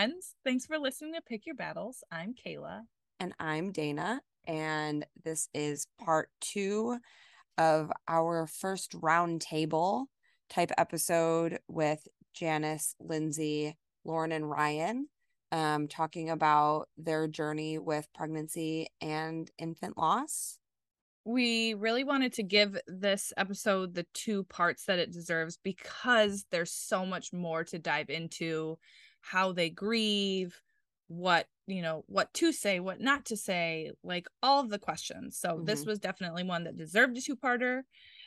friends. 0.00 0.34
Thanks 0.46 0.64
for 0.64 0.78
listening 0.78 1.12
to 1.12 1.20
Pick 1.20 1.44
Your 1.44 1.54
Battles. 1.54 2.02
I'm 2.10 2.32
Kayla. 2.32 2.84
And 3.18 3.34
I'm 3.38 3.70
Dana. 3.70 4.22
And 4.46 5.04
this 5.26 5.50
is 5.52 5.88
part 6.02 6.30
two 6.40 6.96
of 7.58 7.92
our 8.08 8.46
first 8.46 8.92
roundtable 8.92 10.06
type 10.48 10.70
episode 10.78 11.58
with 11.68 12.08
Janice, 12.32 12.94
Lindsey, 12.98 13.76
Lauren, 14.06 14.32
and 14.32 14.48
Ryan, 14.48 15.06
um, 15.52 15.86
talking 15.86 16.30
about 16.30 16.88
their 16.96 17.28
journey 17.28 17.78
with 17.78 18.08
pregnancy 18.14 18.86
and 19.02 19.50
infant 19.58 19.98
loss. 19.98 20.56
We 21.26 21.74
really 21.74 22.04
wanted 22.04 22.32
to 22.34 22.42
give 22.42 22.78
this 22.86 23.34
episode 23.36 23.92
the 23.92 24.06
two 24.14 24.44
parts 24.44 24.86
that 24.86 24.98
it 24.98 25.12
deserves 25.12 25.58
because 25.62 26.46
there's 26.50 26.72
so 26.72 27.04
much 27.04 27.34
more 27.34 27.64
to 27.64 27.78
dive 27.78 28.08
into 28.08 28.78
how 29.20 29.52
they 29.52 29.70
grieve, 29.70 30.60
what 31.10 31.46
you 31.66 31.82
know 31.82 32.04
what 32.06 32.32
to 32.32 32.52
say 32.52 32.78
what 32.78 33.00
not 33.00 33.24
to 33.24 33.36
say 33.36 33.90
like 34.04 34.28
all 34.42 34.60
of 34.60 34.70
the 34.70 34.78
questions. 34.78 35.36
So 35.36 35.50
mm-hmm. 35.50 35.64
this 35.64 35.84
was 35.84 35.98
definitely 35.98 36.44
one 36.44 36.64
that 36.64 36.76
deserved 36.76 37.18
a 37.18 37.20
two-parter 37.20 37.78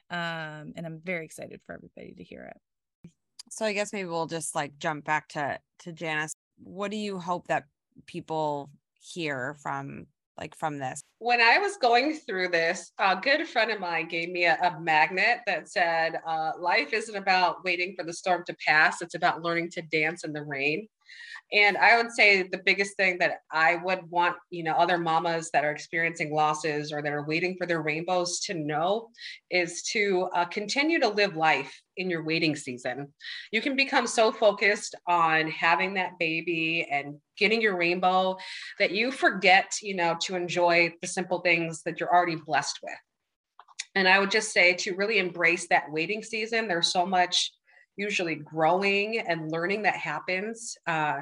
um 0.10 0.74
and 0.76 0.86
i'm 0.86 1.00
very 1.02 1.24
excited 1.24 1.62
for 1.66 1.76
everybody 1.76 2.14
to 2.14 2.24
hear 2.24 2.44
it. 2.44 3.12
So 3.50 3.66
i 3.66 3.72
guess 3.72 3.94
maybe 3.94 4.10
we'll 4.10 4.28
just 4.28 4.54
like 4.54 4.78
jump 4.80 5.06
back 5.06 5.30
to 5.30 5.60
to 5.80 5.94
janice. 5.94 6.34
What 6.62 6.92
do 6.92 6.98
you 6.98 7.20
hope 7.20 7.48
that 7.48 7.64
people 8.05 8.70
hear 9.00 9.55
from 9.62 10.08
like 10.38 10.55
from 10.55 10.80
this 10.80 11.04
when 11.20 11.42
i 11.42 11.58
was 11.58 11.78
going 11.78 12.14
through 12.14 12.48
this 12.48 12.91
a 13.00 13.16
good 13.16 13.48
friend 13.48 13.72
of 13.72 13.80
mine 13.80 14.08
gave 14.08 14.30
me 14.30 14.46
a, 14.46 14.58
a 14.62 14.80
magnet 14.80 15.40
that 15.46 15.70
said 15.70 16.20
uh, 16.28 16.52
life 16.60 16.94
isn't 16.94 17.16
about 17.16 17.64
waiting 17.64 17.96
for 17.96 18.04
the 18.04 18.14
storm 18.14 18.44
to 18.46 18.55
pass 18.66 19.02
it's 19.02 19.16
about 19.16 19.41
learning 19.41 19.70
to 19.70 19.82
dance 19.84 20.24
in 20.24 20.34
the 20.34 20.44
rain 20.44 20.88
and 21.52 21.77
I 21.77 21.98
would 21.98 22.12
say 22.12 22.44
the 22.44 22.62
biggest 22.66 22.98
thing 22.98 23.20
that 23.20 23.41
I 23.52 23.76
would 23.76 24.10
want, 24.10 24.35
you 24.49 24.63
know, 24.63 24.74
other 24.74 24.98
mamas 24.98 25.52
that 25.52 25.63
are 25.63 25.72
experiencing 25.72 26.34
losses 26.34 26.91
or 26.91 27.02
that 27.04 27.13
are 27.13 27.27
waiting 27.27 27.55
for 27.57 27.68
their 27.68 27.82
rainbows 27.82 28.40
to 28.41 28.55
know 28.55 29.10
is 29.52 29.84
to 29.91 30.29
uh, 30.34 30.46
continue 30.46 31.00
to 31.00 31.10
live 31.10 31.35
life 31.35 31.79
in 31.96 32.10
your 32.10 32.24
waiting 32.24 32.55
season. 32.55 33.13
You 33.52 33.62
can 33.62 33.76
become 33.76 34.07
so 34.07 34.32
focused 34.32 34.96
on 35.07 35.48
having 35.52 35.94
that 35.94 36.18
baby 36.20 36.88
and 36.90 37.20
getting 37.37 37.62
your 37.62 37.77
rainbow 37.77 38.37
that 38.79 38.91
you 38.91 39.12
forget, 39.12 39.76
you 39.81 39.95
know, 39.95 40.15
to 40.21 40.35
enjoy 40.35 40.93
the 41.01 41.07
simple 41.07 41.39
things 41.41 41.84
that 41.84 41.99
you're 41.99 42.13
already 42.13 42.35
blessed 42.35 42.79
with. 42.84 42.93
And 43.95 44.07
I 44.07 44.20
would 44.20 44.31
just 44.31 44.51
say 44.51 44.73
to 44.73 44.95
really 44.95 45.20
embrace 45.20 45.67
that 45.67 45.91
waiting 45.91 46.23
season. 46.23 46.67
There's 46.67 46.91
so 46.91 47.05
much 47.05 47.51
usually 47.95 48.35
growing 48.35 49.20
and 49.20 49.51
learning 49.51 49.84
that 49.84 49.95
happens 49.95 50.76
uh, 50.87 51.21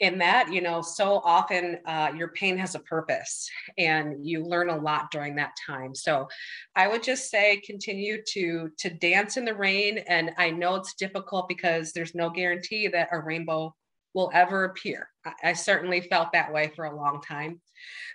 in 0.00 0.18
that 0.18 0.52
you 0.52 0.60
know 0.60 0.82
so 0.82 1.22
often 1.24 1.78
uh, 1.86 2.10
your 2.16 2.28
pain 2.28 2.58
has 2.58 2.74
a 2.74 2.80
purpose 2.80 3.48
and 3.78 4.26
you 4.26 4.44
learn 4.44 4.68
a 4.68 4.76
lot 4.76 5.10
during 5.10 5.34
that 5.34 5.52
time 5.66 5.94
so 5.94 6.28
i 6.74 6.86
would 6.86 7.02
just 7.02 7.30
say 7.30 7.60
continue 7.64 8.22
to 8.26 8.68
to 8.78 8.90
dance 8.90 9.36
in 9.36 9.44
the 9.44 9.54
rain 9.54 9.98
and 10.06 10.32
i 10.36 10.50
know 10.50 10.74
it's 10.74 10.94
difficult 10.94 11.48
because 11.48 11.92
there's 11.92 12.14
no 12.14 12.28
guarantee 12.28 12.88
that 12.88 13.08
a 13.10 13.18
rainbow 13.18 13.74
will 14.16 14.32
ever 14.34 14.64
appear. 14.64 15.08
I, 15.24 15.50
I 15.50 15.52
certainly 15.52 16.00
felt 16.00 16.32
that 16.32 16.52
way 16.52 16.72
for 16.74 16.86
a 16.86 16.96
long 16.96 17.22
time 17.22 17.60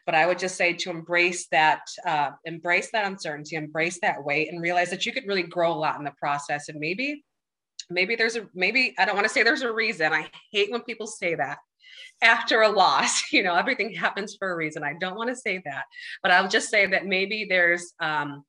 but 0.05 0.15
i 0.15 0.25
would 0.25 0.39
just 0.39 0.55
say 0.55 0.73
to 0.73 0.89
embrace 0.89 1.47
that 1.47 1.81
uh, 2.05 2.31
embrace 2.45 2.89
that 2.91 3.05
uncertainty 3.05 3.55
embrace 3.55 3.99
that 4.01 4.23
weight 4.23 4.51
and 4.51 4.61
realize 4.61 4.89
that 4.89 5.05
you 5.05 5.13
could 5.13 5.27
really 5.27 5.43
grow 5.43 5.71
a 5.71 5.73
lot 5.73 5.97
in 5.97 6.03
the 6.03 6.13
process. 6.19 6.69
And 6.69 6.79
maybe 6.79 7.23
maybe 7.89 8.15
there's 8.15 8.35
a 8.35 8.47
maybe 8.53 8.93
i 8.97 9.05
don't 9.05 9.15
want 9.15 9.27
to 9.27 9.33
say 9.33 9.43
there's 9.43 9.61
a 9.61 9.71
reason. 9.71 10.13
I 10.13 10.29
hate 10.51 10.71
when 10.71 10.81
people 10.81 11.07
say 11.07 11.35
that 11.35 11.57
after 12.21 12.61
a 12.61 12.69
loss 12.69 13.31
you 13.31 13.43
know 13.43 13.55
everything 13.55 13.93
happens 13.93 14.35
for 14.37 14.51
a 14.51 14.55
reason. 14.55 14.83
I 14.83 14.93
don't 14.99 15.17
want 15.17 15.29
to 15.29 15.35
say 15.35 15.61
that 15.65 15.83
but 16.23 16.31
i'll 16.31 16.47
just 16.47 16.69
say 16.69 16.85
that 16.87 17.05
maybe 17.05 17.45
there's 17.47 17.93
um, 17.99 18.43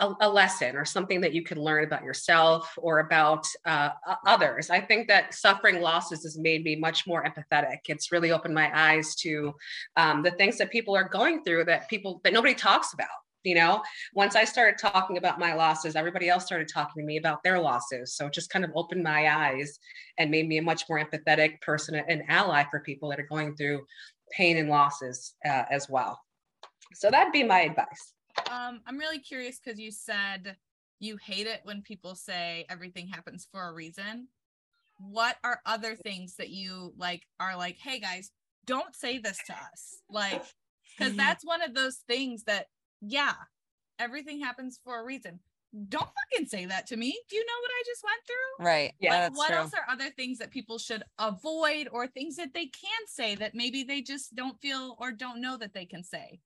a, 0.00 0.12
a, 0.20 0.28
lesson 0.28 0.76
or 0.76 0.84
something 0.84 1.20
that 1.20 1.32
you 1.32 1.42
can 1.42 1.58
learn 1.58 1.84
about 1.84 2.02
yourself 2.02 2.72
or 2.78 3.00
about 3.00 3.46
uh, 3.64 3.90
others. 4.26 4.70
I 4.70 4.80
think 4.80 5.08
that 5.08 5.34
suffering 5.34 5.80
losses 5.80 6.22
has 6.24 6.38
made 6.38 6.64
me 6.64 6.76
much 6.76 7.06
more 7.06 7.24
empathetic. 7.24 7.78
It's 7.88 8.12
really 8.12 8.32
opened 8.32 8.54
my 8.54 8.70
eyes 8.74 9.14
to 9.16 9.54
um, 9.96 10.22
the 10.22 10.32
things 10.32 10.58
that 10.58 10.70
people 10.70 10.96
are 10.96 11.08
going 11.08 11.42
through 11.44 11.64
that 11.64 11.88
people 11.88 12.20
that 12.24 12.32
nobody 12.32 12.54
talks 12.54 12.92
about 12.94 13.08
you 13.44 13.54
know 13.54 13.82
once 14.14 14.34
i 14.34 14.44
started 14.44 14.78
talking 14.78 15.18
about 15.18 15.38
my 15.38 15.52
losses 15.54 15.96
everybody 15.96 16.28
else 16.28 16.46
started 16.46 16.66
talking 16.66 17.02
to 17.02 17.06
me 17.06 17.18
about 17.18 17.42
their 17.44 17.60
losses 17.60 18.16
so 18.16 18.26
it 18.26 18.32
just 18.32 18.48
kind 18.48 18.64
of 18.64 18.70
opened 18.74 19.02
my 19.02 19.28
eyes 19.28 19.78
and 20.18 20.30
made 20.30 20.48
me 20.48 20.56
a 20.56 20.62
much 20.62 20.84
more 20.88 20.98
empathetic 20.98 21.60
person 21.60 21.94
and 21.94 22.22
ally 22.28 22.64
for 22.70 22.80
people 22.80 23.10
that 23.10 23.20
are 23.20 23.26
going 23.26 23.54
through 23.54 23.84
pain 24.32 24.56
and 24.56 24.70
losses 24.70 25.34
uh, 25.44 25.64
as 25.70 25.88
well 25.90 26.18
so 26.94 27.10
that'd 27.10 27.32
be 27.32 27.42
my 27.42 27.60
advice 27.60 28.13
um, 28.50 28.80
i'm 28.86 28.98
really 28.98 29.18
curious 29.18 29.60
because 29.62 29.78
you 29.78 29.90
said 29.90 30.56
you 31.00 31.16
hate 31.16 31.46
it 31.46 31.60
when 31.64 31.82
people 31.82 32.14
say 32.14 32.64
everything 32.68 33.06
happens 33.06 33.46
for 33.50 33.68
a 33.68 33.72
reason 33.72 34.28
what 34.98 35.36
are 35.42 35.60
other 35.66 35.96
things 35.96 36.36
that 36.36 36.50
you 36.50 36.92
like 36.96 37.22
are 37.40 37.56
like 37.56 37.76
hey 37.78 37.98
guys 37.98 38.30
don't 38.66 38.94
say 38.94 39.18
this 39.18 39.38
to 39.46 39.52
us 39.52 40.00
like 40.08 40.42
because 40.96 41.16
that's 41.16 41.44
one 41.44 41.62
of 41.62 41.74
those 41.74 41.96
things 42.06 42.44
that 42.44 42.66
yeah, 43.06 43.34
everything 43.98 44.40
happens 44.40 44.80
for 44.82 45.00
a 45.00 45.04
reason. 45.04 45.40
Don't 45.88 46.08
fucking 46.32 46.46
say 46.46 46.66
that 46.66 46.86
to 46.88 46.96
me. 46.96 47.18
Do 47.28 47.36
you 47.36 47.44
know 47.44 47.60
what 47.60 47.70
I 47.70 47.82
just 47.84 48.04
went 48.04 48.20
through? 48.26 48.64
Right. 48.64 48.92
Yeah. 49.00 49.28
What, 49.28 49.36
what 49.36 49.50
else 49.50 49.72
are 49.74 49.92
other 49.92 50.10
things 50.10 50.38
that 50.38 50.52
people 50.52 50.78
should 50.78 51.02
avoid 51.18 51.88
or 51.90 52.06
things 52.06 52.36
that 52.36 52.54
they 52.54 52.66
can 52.66 53.06
say 53.08 53.34
that 53.36 53.56
maybe 53.56 53.82
they 53.82 54.00
just 54.00 54.36
don't 54.36 54.60
feel 54.60 54.96
or 55.00 55.10
don't 55.10 55.40
know 55.40 55.56
that 55.56 55.74
they 55.74 55.84
can 55.84 56.04
say? 56.04 56.38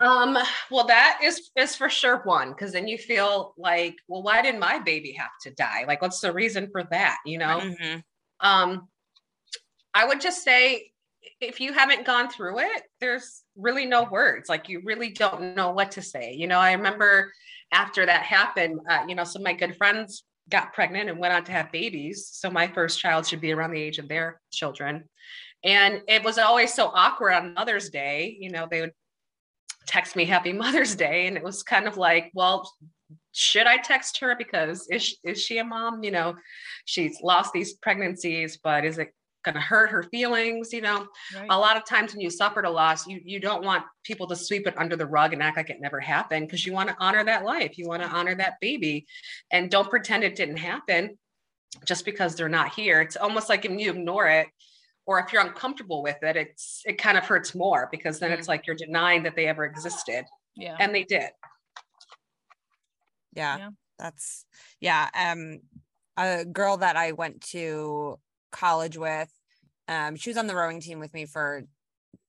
Um, 0.00 0.36
well, 0.70 0.86
that 0.86 1.20
is 1.22 1.50
is 1.56 1.76
for 1.76 1.88
sure 1.88 2.22
one, 2.24 2.50
because 2.50 2.72
then 2.72 2.88
you 2.88 2.98
feel 2.98 3.54
like, 3.56 3.94
well, 4.08 4.22
why 4.22 4.42
did 4.42 4.58
my 4.58 4.78
baby 4.78 5.12
have 5.12 5.30
to 5.42 5.50
die? 5.52 5.84
Like, 5.86 6.02
what's 6.02 6.20
the 6.20 6.32
reason 6.32 6.68
for 6.72 6.84
that? 6.90 7.18
You 7.24 7.38
know? 7.38 7.60
Mm-hmm. 7.60 8.00
Um, 8.40 8.88
I 9.94 10.06
would 10.06 10.20
just 10.20 10.42
say 10.42 10.92
if 11.40 11.60
you 11.60 11.72
haven't 11.72 12.06
gone 12.06 12.30
through 12.30 12.60
it, 12.60 12.82
there's 13.00 13.42
really 13.56 13.86
no 13.86 14.04
words. 14.04 14.48
Like 14.48 14.68
you 14.68 14.82
really 14.84 15.10
don't 15.10 15.54
know 15.54 15.70
what 15.70 15.92
to 15.92 16.02
say. 16.02 16.32
You 16.32 16.46
know, 16.46 16.58
I 16.58 16.72
remember 16.72 17.32
after 17.72 18.06
that 18.06 18.22
happened, 18.22 18.80
uh, 18.88 19.04
you 19.06 19.14
know, 19.14 19.24
some 19.24 19.42
of 19.42 19.44
my 19.44 19.52
good 19.52 19.76
friends 19.76 20.24
got 20.48 20.72
pregnant 20.72 21.08
and 21.08 21.18
went 21.18 21.34
on 21.34 21.44
to 21.44 21.52
have 21.52 21.72
babies. 21.72 22.28
So 22.32 22.50
my 22.50 22.68
first 22.68 22.98
child 22.98 23.26
should 23.26 23.40
be 23.40 23.52
around 23.52 23.72
the 23.72 23.80
age 23.80 23.98
of 23.98 24.08
their 24.08 24.40
children. 24.52 25.04
And 25.64 26.02
it 26.08 26.24
was 26.24 26.38
always 26.38 26.74
so 26.74 26.90
awkward 26.92 27.32
on 27.32 27.54
Mother's 27.54 27.90
Day. 27.90 28.36
You 28.40 28.50
know, 28.50 28.66
they 28.70 28.80
would 28.80 28.92
text 29.86 30.16
me 30.16 30.24
Happy 30.24 30.52
Mother's 30.52 30.94
Day. 30.94 31.26
And 31.26 31.36
it 31.36 31.42
was 31.42 31.62
kind 31.62 31.86
of 31.86 31.96
like, 31.96 32.30
well, 32.34 32.70
should 33.32 33.66
I 33.66 33.78
text 33.78 34.18
her 34.18 34.34
because 34.36 34.86
is 34.90 35.02
she, 35.02 35.16
is 35.24 35.42
she 35.42 35.58
a 35.58 35.64
mom? 35.64 36.04
You 36.04 36.10
know, 36.10 36.34
she's 36.84 37.18
lost 37.22 37.52
these 37.52 37.74
pregnancies, 37.74 38.58
but 38.62 38.84
is 38.84 38.98
it 38.98 39.12
going 39.44 39.54
to 39.54 39.60
hurt 39.60 39.90
her 39.90 40.04
feelings 40.04 40.72
you 40.72 40.80
know 40.80 41.06
right. 41.34 41.46
a 41.50 41.58
lot 41.58 41.76
of 41.76 41.84
times 41.84 42.12
when 42.12 42.20
you 42.20 42.30
suffered 42.30 42.64
a 42.64 42.70
loss 42.70 43.06
you 43.06 43.20
you 43.24 43.40
don't 43.40 43.64
want 43.64 43.84
people 44.04 44.26
to 44.26 44.36
sweep 44.36 44.66
it 44.66 44.78
under 44.78 44.96
the 44.96 45.06
rug 45.06 45.32
and 45.32 45.42
act 45.42 45.56
like 45.56 45.70
it 45.70 45.80
never 45.80 46.00
happened 46.00 46.46
because 46.46 46.64
you 46.64 46.72
want 46.72 46.88
to 46.88 46.96
honor 47.00 47.24
that 47.24 47.44
life 47.44 47.76
you 47.76 47.86
want 47.88 48.02
to 48.02 48.08
honor 48.08 48.34
that 48.34 48.54
baby 48.60 49.06
and 49.50 49.70
don't 49.70 49.90
pretend 49.90 50.22
it 50.22 50.36
didn't 50.36 50.58
happen 50.58 51.18
just 51.84 52.04
because 52.04 52.34
they're 52.34 52.48
not 52.48 52.72
here 52.72 53.00
it's 53.00 53.16
almost 53.16 53.48
like 53.48 53.64
if 53.64 53.72
you 53.72 53.90
ignore 53.90 54.28
it 54.28 54.46
or 55.06 55.18
if 55.18 55.32
you're 55.32 55.42
uncomfortable 55.42 56.02
with 56.02 56.22
it 56.22 56.36
it's 56.36 56.82
it 56.84 56.98
kind 56.98 57.18
of 57.18 57.24
hurts 57.24 57.54
more 57.54 57.88
because 57.90 58.18
then 58.18 58.32
it's 58.32 58.46
mm. 58.46 58.50
like 58.50 58.66
you're 58.66 58.76
denying 58.76 59.22
that 59.22 59.34
they 59.36 59.46
ever 59.46 59.64
existed 59.64 60.24
yeah 60.56 60.76
and 60.80 60.94
they 60.94 61.04
did 61.04 61.30
yeah, 63.34 63.56
yeah. 63.58 63.70
that's 63.98 64.44
yeah 64.80 65.08
um 65.18 65.58
a 66.18 66.44
girl 66.44 66.76
that 66.76 66.96
i 66.96 67.12
went 67.12 67.40
to 67.40 68.18
college 68.52 68.96
with. 68.96 69.28
Um, 69.88 70.14
she 70.14 70.30
was 70.30 70.36
on 70.36 70.46
the 70.46 70.54
rowing 70.54 70.80
team 70.80 71.00
with 71.00 71.12
me 71.12 71.26
for 71.26 71.64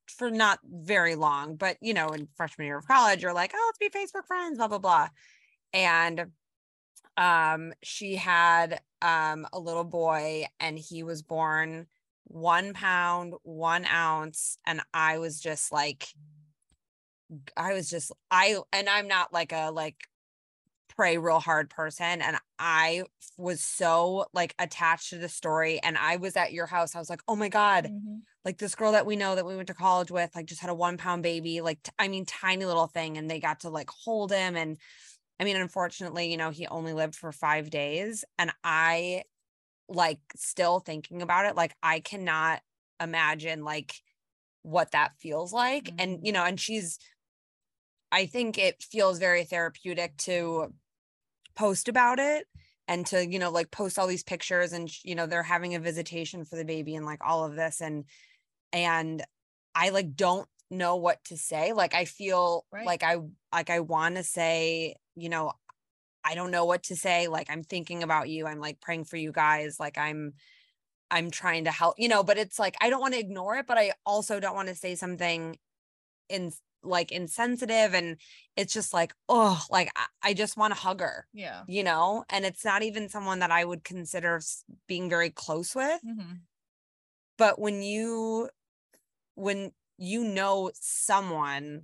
for 0.08 0.31
not 0.31 0.60
very 0.66 1.16
long, 1.16 1.56
but 1.56 1.78
you 1.81 1.94
know, 1.94 2.10
in 2.10 2.28
freshman 2.36 2.68
year 2.68 2.78
of 2.78 2.88
college, 2.88 3.22
you're 3.22 3.34
like, 3.34 3.52
oh, 3.54 3.72
let's 3.72 3.78
be 3.78 3.98
Facebook 3.98 4.25
friends, 4.25 4.58
blah 4.58 4.68
blah 4.68 4.80
blah. 4.80 5.10
And 5.74 6.31
um, 7.16 7.74
she 7.84 8.16
had 8.16 8.81
um 9.02 9.46
a 9.54 9.60
little 9.60 9.84
boy, 9.84 10.48
and 10.60 10.80
he 10.80 11.04
was 11.04 11.22
born 11.22 11.86
one 12.34 12.74
pound, 12.74 13.36
one 13.44 13.86
ounce, 13.86 14.58
and 14.66 14.82
I 14.94 15.20
was 15.20 15.40
just 15.40 15.72
like, 15.72 16.08
I 17.56 17.74
was 17.74 17.90
just 17.90 18.12
I, 18.30 18.58
and 18.72 18.90
I'm 18.90 19.08
not 19.08 19.32
like 19.32 19.52
a 19.52 19.72
like 19.72 19.98
pray 20.96 21.18
real 21.18 21.40
hard 21.40 21.70
person 21.70 22.22
and 22.22 22.38
I 22.60 23.04
was 23.38 23.62
so 23.62 24.26
like 24.34 24.54
attached 24.60 25.10
to 25.10 25.18
the 25.18 25.30
story 25.30 25.80
and 25.82 25.98
I 25.98 26.18
was 26.18 26.36
at 26.36 26.54
your 26.54 26.68
house 26.68 26.96
I 26.96 27.00
was 27.00 27.10
like 27.10 27.22
oh 27.28 27.36
my 27.36 27.50
god 27.50 27.86
mm-hmm. 27.86 28.18
like 28.46 28.60
this 28.60 28.76
girl 28.76 28.92
that 28.92 29.06
we 29.06 29.16
know 29.16 29.34
that 29.36 29.46
we 29.46 29.56
went 29.56 29.68
to 29.70 29.74
college 29.74 30.12
with 30.12 30.30
like 30.36 30.46
just 30.46 30.62
had 30.62 30.70
a 30.70 30.76
1 30.76 30.98
pound 30.98 31.24
baby 31.24 31.62
like 31.62 31.82
t- 31.82 31.92
I 31.98 32.10
mean 32.10 32.26
tiny 32.26 32.66
little 32.66 32.88
thing 32.88 33.18
and 33.18 33.30
they 33.30 33.40
got 33.40 33.62
to 33.62 33.70
like 33.70 33.90
hold 33.90 34.32
him 34.32 34.56
and 34.56 34.78
I 35.40 35.46
mean 35.46 35.56
unfortunately 35.56 36.30
you 36.30 36.38
know 36.38 36.52
he 36.52 36.68
only 36.68 36.94
lived 36.94 37.16
for 37.16 37.32
5 37.32 37.72
days 37.72 38.24
and 38.38 38.52
I 38.64 39.24
like 39.90 40.20
still 40.36 40.80
thinking 40.80 41.22
about 41.22 41.46
it 41.46 41.56
like 41.56 41.76
i 41.84 42.00
cannot 42.00 42.62
imagine 43.02 43.64
like 43.64 43.94
what 44.64 44.92
that 44.92 45.14
feels 45.20 45.52
like 45.52 45.86
mm-hmm. 45.86 45.96
and 46.00 46.20
you 46.24 46.32
know 46.32 46.44
and 46.44 46.60
she's 46.60 47.00
i 48.12 48.26
think 48.26 48.58
it 48.58 48.82
feels 48.82 49.20
very 49.20 49.44
therapeutic 49.44 50.16
to 50.18 50.74
post 51.56 51.88
about 51.88 52.20
it 52.20 52.48
and 52.88 53.06
to 53.06 53.26
you 53.26 53.40
know 53.40 53.52
like 53.52 53.72
post 53.72 54.00
all 54.00 54.08
these 54.08 54.24
pictures 54.24 54.74
and 54.74 54.90
you 55.04 55.16
know 55.16 55.26
they're 55.26 55.44
having 55.44 55.76
a 55.76 55.80
visitation 55.80 56.46
for 56.46 56.56
the 56.56 56.66
baby 56.66 56.96
and 56.96 57.06
like 57.06 57.20
all 57.26 57.46
of 57.46 57.56
this 57.56 57.82
and 57.82 58.06
and 58.72 59.24
i 59.76 59.90
like 59.90 60.16
don't 60.16 60.48
know 60.72 60.96
what 60.96 61.24
to 61.26 61.38
say 61.38 61.74
like 61.74 61.94
i 61.94 62.06
feel 62.06 62.66
right. 62.72 62.86
like 62.86 63.04
i 63.04 63.18
like 63.54 63.70
i 63.70 63.80
want 63.80 64.16
to 64.16 64.24
say 64.24 64.96
you 65.16 65.30
know 65.30 65.52
I 66.25 66.36
don't 66.36 66.52
know 66.52 66.66
what 66.66 66.84
to 66.84 66.96
say. 66.96 67.28
Like, 67.28 67.50
I'm 67.50 67.64
thinking 67.64 68.04
about 68.04 68.30
you. 68.30 68.46
I'm 68.46 68.60
like 68.60 68.80
praying 68.80 69.06
for 69.06 69.18
you 69.18 69.31
guys. 69.31 69.80
Like, 69.80 69.98
I'm, 69.98 70.34
I'm 71.12 71.31
trying 71.31 71.66
to 71.66 71.72
help, 71.72 71.96
you 72.00 72.08
know, 72.08 72.24
but 72.24 72.38
it's 72.38 72.58
like, 72.58 72.75
I 72.81 72.90
don't 72.90 73.02
want 73.02 73.14
to 73.14 73.20
ignore 73.20 73.56
it, 73.58 73.68
but 73.68 73.78
I 73.78 73.92
also 74.06 74.40
don't 74.40 74.56
want 74.56 74.70
to 74.70 74.75
say 74.75 74.96
something 74.96 75.58
in 76.30 76.52
like 76.81 77.12
insensitive. 77.12 77.94
And 77.94 78.18
it's 78.58 78.74
just 78.74 78.94
like, 78.94 79.14
oh, 79.30 79.62
like, 79.70 79.92
I, 79.96 80.30
I 80.30 80.34
just 80.34 80.58
want 80.58 80.74
to 80.74 80.80
hug 80.80 81.02
her. 81.02 81.28
Yeah. 81.34 81.64
You 81.68 81.84
know, 81.84 82.25
and 82.30 82.46
it's 82.46 82.66
not 82.66 82.84
even 82.84 83.10
someone 83.10 83.40
that 83.40 83.52
I 83.52 83.64
would 83.64 83.84
consider 83.84 84.42
being 84.88 85.10
very 85.10 85.30
close 85.30 85.75
with. 85.75 86.02
Mm-hmm. 86.06 86.36
But 87.38 87.60
when 87.60 87.81
you, 87.81 88.50
when 89.36 89.72
you 89.98 90.24
know 90.24 90.72
someone, 90.74 91.84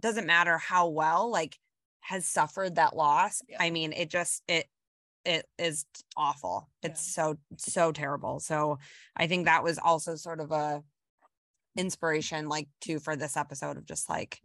doesn't 0.00 0.26
matter 0.26 0.56
how 0.56 0.88
well, 0.88 1.30
like, 1.30 1.58
has 2.00 2.26
suffered 2.26 2.76
that 2.76 2.96
loss 2.96 3.42
yeah. 3.48 3.56
i 3.60 3.70
mean 3.70 3.92
it 3.92 4.10
just 4.10 4.42
it 4.48 4.66
it 5.24 5.46
is 5.58 5.84
awful. 6.16 6.68
It's 6.82 7.16
yeah. 7.16 7.24
so 7.24 7.38
so 7.58 7.92
terrible. 7.92 8.40
So 8.40 8.78
i 9.16 9.26
think 9.26 9.46
that 9.46 9.64
was 9.64 9.78
also 9.78 10.16
sort 10.16 10.40
of 10.40 10.50
a 10.52 10.82
inspiration 11.76 12.48
like 12.48 12.68
too 12.80 12.98
for 12.98 13.16
this 13.16 13.36
episode 13.36 13.76
of 13.76 13.86
just 13.86 14.08
like 14.08 14.40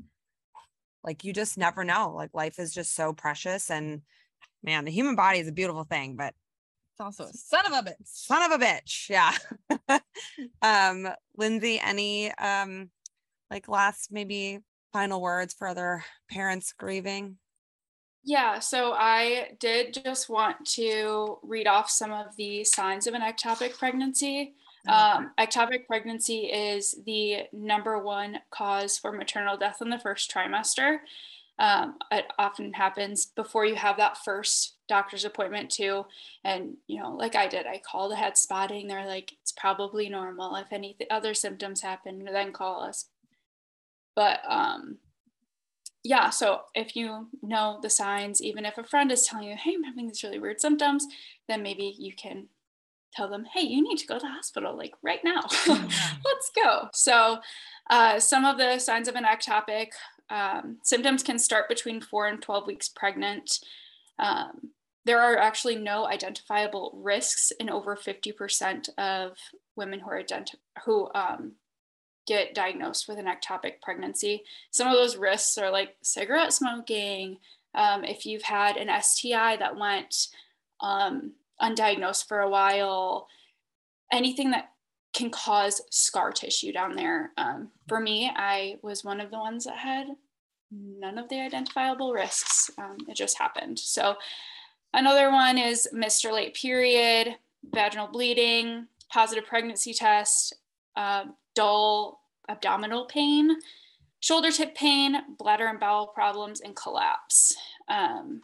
like 1.03 1.23
you 1.23 1.33
just 1.33 1.57
never 1.57 1.83
know. 1.83 2.13
Like 2.15 2.31
life 2.33 2.59
is 2.59 2.73
just 2.73 2.93
so 2.95 3.13
precious 3.13 3.69
and 3.69 4.01
man 4.63 4.85
the 4.85 4.91
human 4.91 5.15
body 5.15 5.39
is 5.39 5.47
a 5.47 5.53
beautiful 5.53 5.83
thing 5.83 6.15
but 6.15 6.33
it's 6.93 7.01
also 7.01 7.25
a 7.25 7.33
son 7.33 7.65
of 7.65 7.73
a 7.73 7.89
bitch. 7.89 7.95
son 8.03 8.51
of 8.51 8.59
a 8.59 8.63
bitch. 8.63 9.09
Yeah. 9.09 9.31
Um 10.61 11.07
lindsey 11.35 11.79
any 11.79 12.31
um 12.33 12.89
like 13.51 13.67
last 13.67 14.11
maybe 14.11 14.59
final 14.93 15.21
words 15.21 15.53
for 15.53 15.67
other 15.67 16.03
parents 16.29 16.73
grieving 16.73 17.37
yeah, 18.25 18.57
so 18.57 18.93
I 18.93 19.51
did 19.59 19.93
just 20.03 20.29
want 20.29 20.65
to 20.71 21.37
read 21.43 21.67
off 21.67 21.89
some 21.89 22.11
of 22.11 22.35
the 22.37 22.63
signs 22.63 23.05
of 23.05 23.13
an 23.13 23.21
ectopic 23.21 23.77
pregnancy. 23.77 24.55
Um, 24.87 25.31
ectopic 25.39 25.87
pregnancy 25.87 26.45
is 26.45 26.95
the 27.05 27.43
number 27.53 27.97
one 27.99 28.39
cause 28.51 28.97
for 28.97 29.11
maternal 29.11 29.57
death 29.57 29.77
in 29.81 29.89
the 29.89 29.99
first 29.99 30.31
trimester. 30.31 30.97
Um, 31.57 31.95
it 32.11 32.25
often 32.37 32.73
happens 32.73 33.27
before 33.27 33.65
you 33.65 33.75
have 33.75 33.97
that 33.97 34.17
first 34.17 34.75
doctor's 34.87 35.25
appointment 35.25 35.69
too. 35.69 36.05
And 36.43 36.77
you 36.87 37.01
know, 37.01 37.11
like 37.11 37.35
I 37.35 37.47
did, 37.47 37.65
I 37.65 37.81
called 37.89 38.11
ahead 38.11 38.37
spotting. 38.37 38.87
They're 38.87 39.07
like, 39.07 39.33
it's 39.41 39.51
probably 39.51 40.09
normal. 40.09 40.55
If 40.55 40.71
any 40.71 40.97
other 41.09 41.33
symptoms 41.33 41.81
happen, 41.81 42.27
then 42.31 42.51
call 42.51 42.83
us. 42.83 43.05
But 44.15 44.39
um, 44.47 44.97
yeah, 46.05 46.29
so 46.29 46.61
if 46.75 46.95
you 46.95 47.27
know 47.41 47.79
the 47.81 47.89
signs, 47.89 48.39
even 48.39 48.63
if 48.63 48.77
a 48.77 48.83
friend 48.83 49.11
is 49.11 49.25
telling 49.25 49.47
you, 49.47 49.55
hey, 49.55 49.73
I'm 49.73 49.83
having 49.83 50.05
these 50.05 50.23
really 50.23 50.37
weird 50.37 50.61
symptoms, 50.61 51.07
then 51.47 51.63
maybe 51.63 51.95
you 51.97 52.13
can 52.15 52.47
tell 53.11 53.27
them, 53.27 53.45
hey, 53.51 53.61
you 53.61 53.81
need 53.81 53.97
to 53.97 54.05
go 54.05 54.19
to 54.19 54.19
the 54.19 54.31
hospital 54.31 54.77
like 54.77 54.93
right 55.01 55.21
now. 55.23 55.41
Let's 55.67 56.51
go. 56.55 56.89
So, 56.93 57.39
uh, 57.89 58.19
some 58.19 58.45
of 58.45 58.59
the 58.59 58.77
signs 58.77 59.07
of 59.07 59.15
an 59.15 59.23
ectopic 59.23 59.87
um, 60.29 60.77
symptoms 60.83 61.23
can 61.23 61.39
start 61.39 61.67
between 61.67 62.01
four 62.01 62.27
and 62.27 62.39
12 62.39 62.67
weeks 62.67 62.87
pregnant. 62.87 63.59
Um, 64.19 64.69
there 65.05 65.19
are 65.19 65.39
actually 65.39 65.75
no 65.75 66.05
identifiable 66.05 66.99
risks 67.01 67.51
in 67.59 67.67
over 67.67 67.95
50% 67.95 68.89
of 68.99 69.37
women 69.75 70.01
who 70.01 70.09
are 70.09 70.21
identi- 70.21 70.55
who 70.85 71.09
um, 71.15 71.53
get 72.25 72.55
diagnosed 72.55 73.07
with 73.07 73.19
an 73.19 73.25
ectopic 73.25 73.81
pregnancy. 73.81 74.43
Some 74.71 74.87
of 74.87 74.93
those 74.93 75.17
risks 75.17 75.57
are 75.57 75.71
like 75.71 75.95
cigarette 76.01 76.53
smoking, 76.53 77.37
um, 77.75 78.05
if 78.05 78.25
you've 78.25 78.43
had 78.43 78.77
an 78.77 78.89
STI 79.01 79.57
that 79.57 79.77
went 79.77 80.27
um, 80.79 81.33
undiagnosed 81.61 82.27
for 82.27 82.39
a 82.39 82.49
while, 82.49 83.27
anything 84.11 84.51
that 84.51 84.69
can 85.13 85.29
cause 85.29 85.81
scar 85.91 86.31
tissue 86.31 86.71
down 86.71 86.95
there. 86.95 87.31
Um, 87.37 87.69
for 87.87 87.99
me, 87.99 88.31
I 88.33 88.77
was 88.81 89.03
one 89.03 89.21
of 89.21 89.31
the 89.31 89.37
ones 89.37 89.65
that 89.65 89.77
had 89.77 90.07
none 90.71 91.17
of 91.17 91.29
the 91.29 91.39
identifiable 91.39 92.13
risks. 92.13 92.69
Um, 92.77 92.97
it 93.07 93.15
just 93.15 93.37
happened. 93.37 93.79
So, 93.79 94.15
another 94.93 95.31
one 95.31 95.57
is 95.57 95.87
Mr. 95.93 96.31
Late 96.33 96.53
Period, 96.53 97.35
vaginal 97.63 98.07
bleeding, 98.07 98.87
positive 99.09 99.45
pregnancy 99.45 99.93
test, 99.93 100.53
uh, 100.95 101.25
dull 101.55 102.21
abdominal 102.49 103.05
pain, 103.05 103.57
shoulder 104.19 104.51
tip 104.51 104.75
pain, 104.75 105.15
bladder 105.37 105.67
and 105.67 105.79
bowel 105.79 106.07
problems, 106.07 106.61
and 106.61 106.75
collapse. 106.75 107.55
Um, 107.89 108.41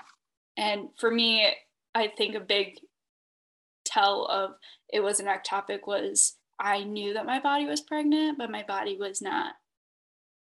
and 0.57 0.89
for 0.99 1.11
me, 1.11 1.47
I 1.93 2.07
think 2.07 2.35
a 2.35 2.39
big 2.39 2.79
tell 3.85 4.25
of 4.25 4.51
it 4.89 5.01
was 5.01 5.19
an 5.19 5.27
ectopic 5.27 5.87
was 5.87 6.37
I 6.59 6.83
knew 6.83 7.13
that 7.13 7.25
my 7.25 7.39
body 7.39 7.65
was 7.65 7.81
pregnant, 7.81 8.37
but 8.37 8.51
my 8.51 8.63
body 8.63 8.97
was 8.97 9.21
not 9.21 9.55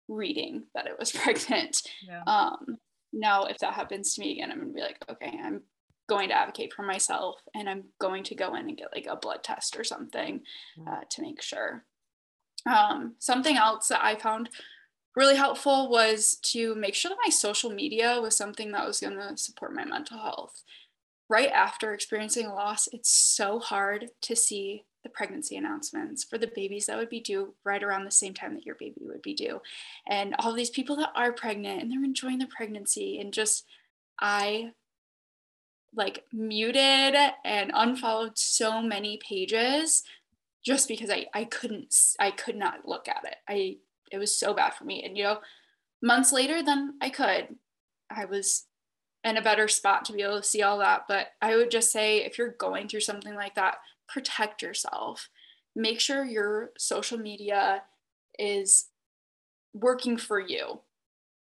reading 0.08 0.64
that 0.74 0.86
it 0.86 0.98
was 0.98 1.12
pregnant. 1.22 1.82
Yeah. 2.06 2.22
Um, 2.26 2.78
now, 3.12 3.44
if 3.44 3.58
that 3.58 3.74
happens 3.74 4.14
to 4.14 4.20
me 4.20 4.32
again, 4.32 4.50
I'm 4.50 4.58
gonna 4.58 4.72
be 4.72 4.80
like, 4.80 5.04
okay, 5.10 5.38
I'm 5.42 5.62
going 6.08 6.30
to 6.30 6.34
advocate 6.34 6.72
for 6.72 6.82
myself 6.82 7.36
and 7.54 7.68
I'm 7.68 7.84
going 8.00 8.24
to 8.24 8.34
go 8.34 8.54
in 8.54 8.66
and 8.66 8.76
get 8.76 8.88
like 8.94 9.06
a 9.08 9.16
blood 9.16 9.44
test 9.44 9.78
or 9.78 9.84
something 9.84 10.40
uh, 10.86 11.00
to 11.10 11.22
make 11.22 11.42
sure. 11.42 11.84
Um, 12.66 13.14
something 13.18 13.56
else 13.56 13.88
that 13.88 14.04
I 14.04 14.16
found 14.16 14.50
really 15.16 15.36
helpful 15.36 15.90
was 15.90 16.38
to 16.42 16.74
make 16.76 16.94
sure 16.94 17.08
that 17.08 17.18
my 17.24 17.30
social 17.30 17.70
media 17.70 18.20
was 18.20 18.36
something 18.36 18.72
that 18.72 18.86
was 18.86 19.00
going 19.00 19.18
to 19.18 19.36
support 19.36 19.74
my 19.74 19.84
mental 19.84 20.18
health. 20.18 20.62
Right 21.28 21.50
after 21.50 21.92
experiencing 21.92 22.46
a 22.46 22.54
loss, 22.54 22.88
it's 22.92 23.10
so 23.10 23.58
hard 23.58 24.10
to 24.22 24.36
see 24.36 24.84
the 25.02 25.08
pregnancy 25.10 25.56
announcements 25.56 26.24
for 26.24 26.38
the 26.38 26.50
babies 26.54 26.86
that 26.86 26.96
would 26.96 27.08
be 27.08 27.20
due 27.20 27.54
right 27.64 27.82
around 27.82 28.04
the 28.04 28.10
same 28.10 28.34
time 28.34 28.54
that 28.54 28.66
your 28.66 28.76
baby 28.76 29.00
would 29.00 29.22
be 29.22 29.34
due. 29.34 29.60
And 30.08 30.34
all 30.38 30.54
these 30.54 30.70
people 30.70 30.96
that 30.96 31.10
are 31.14 31.32
pregnant 31.32 31.82
and 31.82 31.90
they're 31.90 32.04
enjoying 32.04 32.38
the 32.38 32.46
pregnancy 32.46 33.20
and 33.20 33.32
just 33.32 33.64
I 34.20 34.72
like 35.94 36.24
muted 36.32 37.16
and 37.44 37.72
unfollowed 37.74 38.38
so 38.38 38.82
many 38.82 39.18
pages 39.26 40.02
just 40.64 40.88
because 40.88 41.10
I 41.10 41.26
I 41.34 41.44
couldn't 41.44 41.94
I 42.18 42.30
could 42.30 42.56
not 42.56 42.86
look 42.86 43.08
at 43.08 43.24
it. 43.24 43.36
I 43.48 43.78
it 44.10 44.18
was 44.18 44.38
so 44.38 44.54
bad 44.54 44.74
for 44.74 44.84
me. 44.84 45.02
And 45.04 45.16
you 45.16 45.24
know, 45.24 45.38
months 46.02 46.32
later 46.32 46.62
then 46.62 46.94
I 47.00 47.10
could. 47.10 47.56
I 48.10 48.24
was 48.24 48.64
in 49.24 49.36
a 49.36 49.42
better 49.42 49.68
spot 49.68 50.04
to 50.06 50.12
be 50.12 50.22
able 50.22 50.40
to 50.40 50.46
see 50.46 50.62
all 50.62 50.78
that, 50.78 51.04
but 51.08 51.28
I 51.42 51.56
would 51.56 51.70
just 51.70 51.92
say 51.92 52.18
if 52.18 52.38
you're 52.38 52.54
going 52.58 52.88
through 52.88 53.00
something 53.00 53.34
like 53.34 53.54
that, 53.56 53.76
protect 54.08 54.62
yourself. 54.62 55.28
Make 55.76 56.00
sure 56.00 56.24
your 56.24 56.70
social 56.78 57.18
media 57.18 57.82
is 58.38 58.86
working 59.74 60.16
for 60.16 60.40
you. 60.40 60.80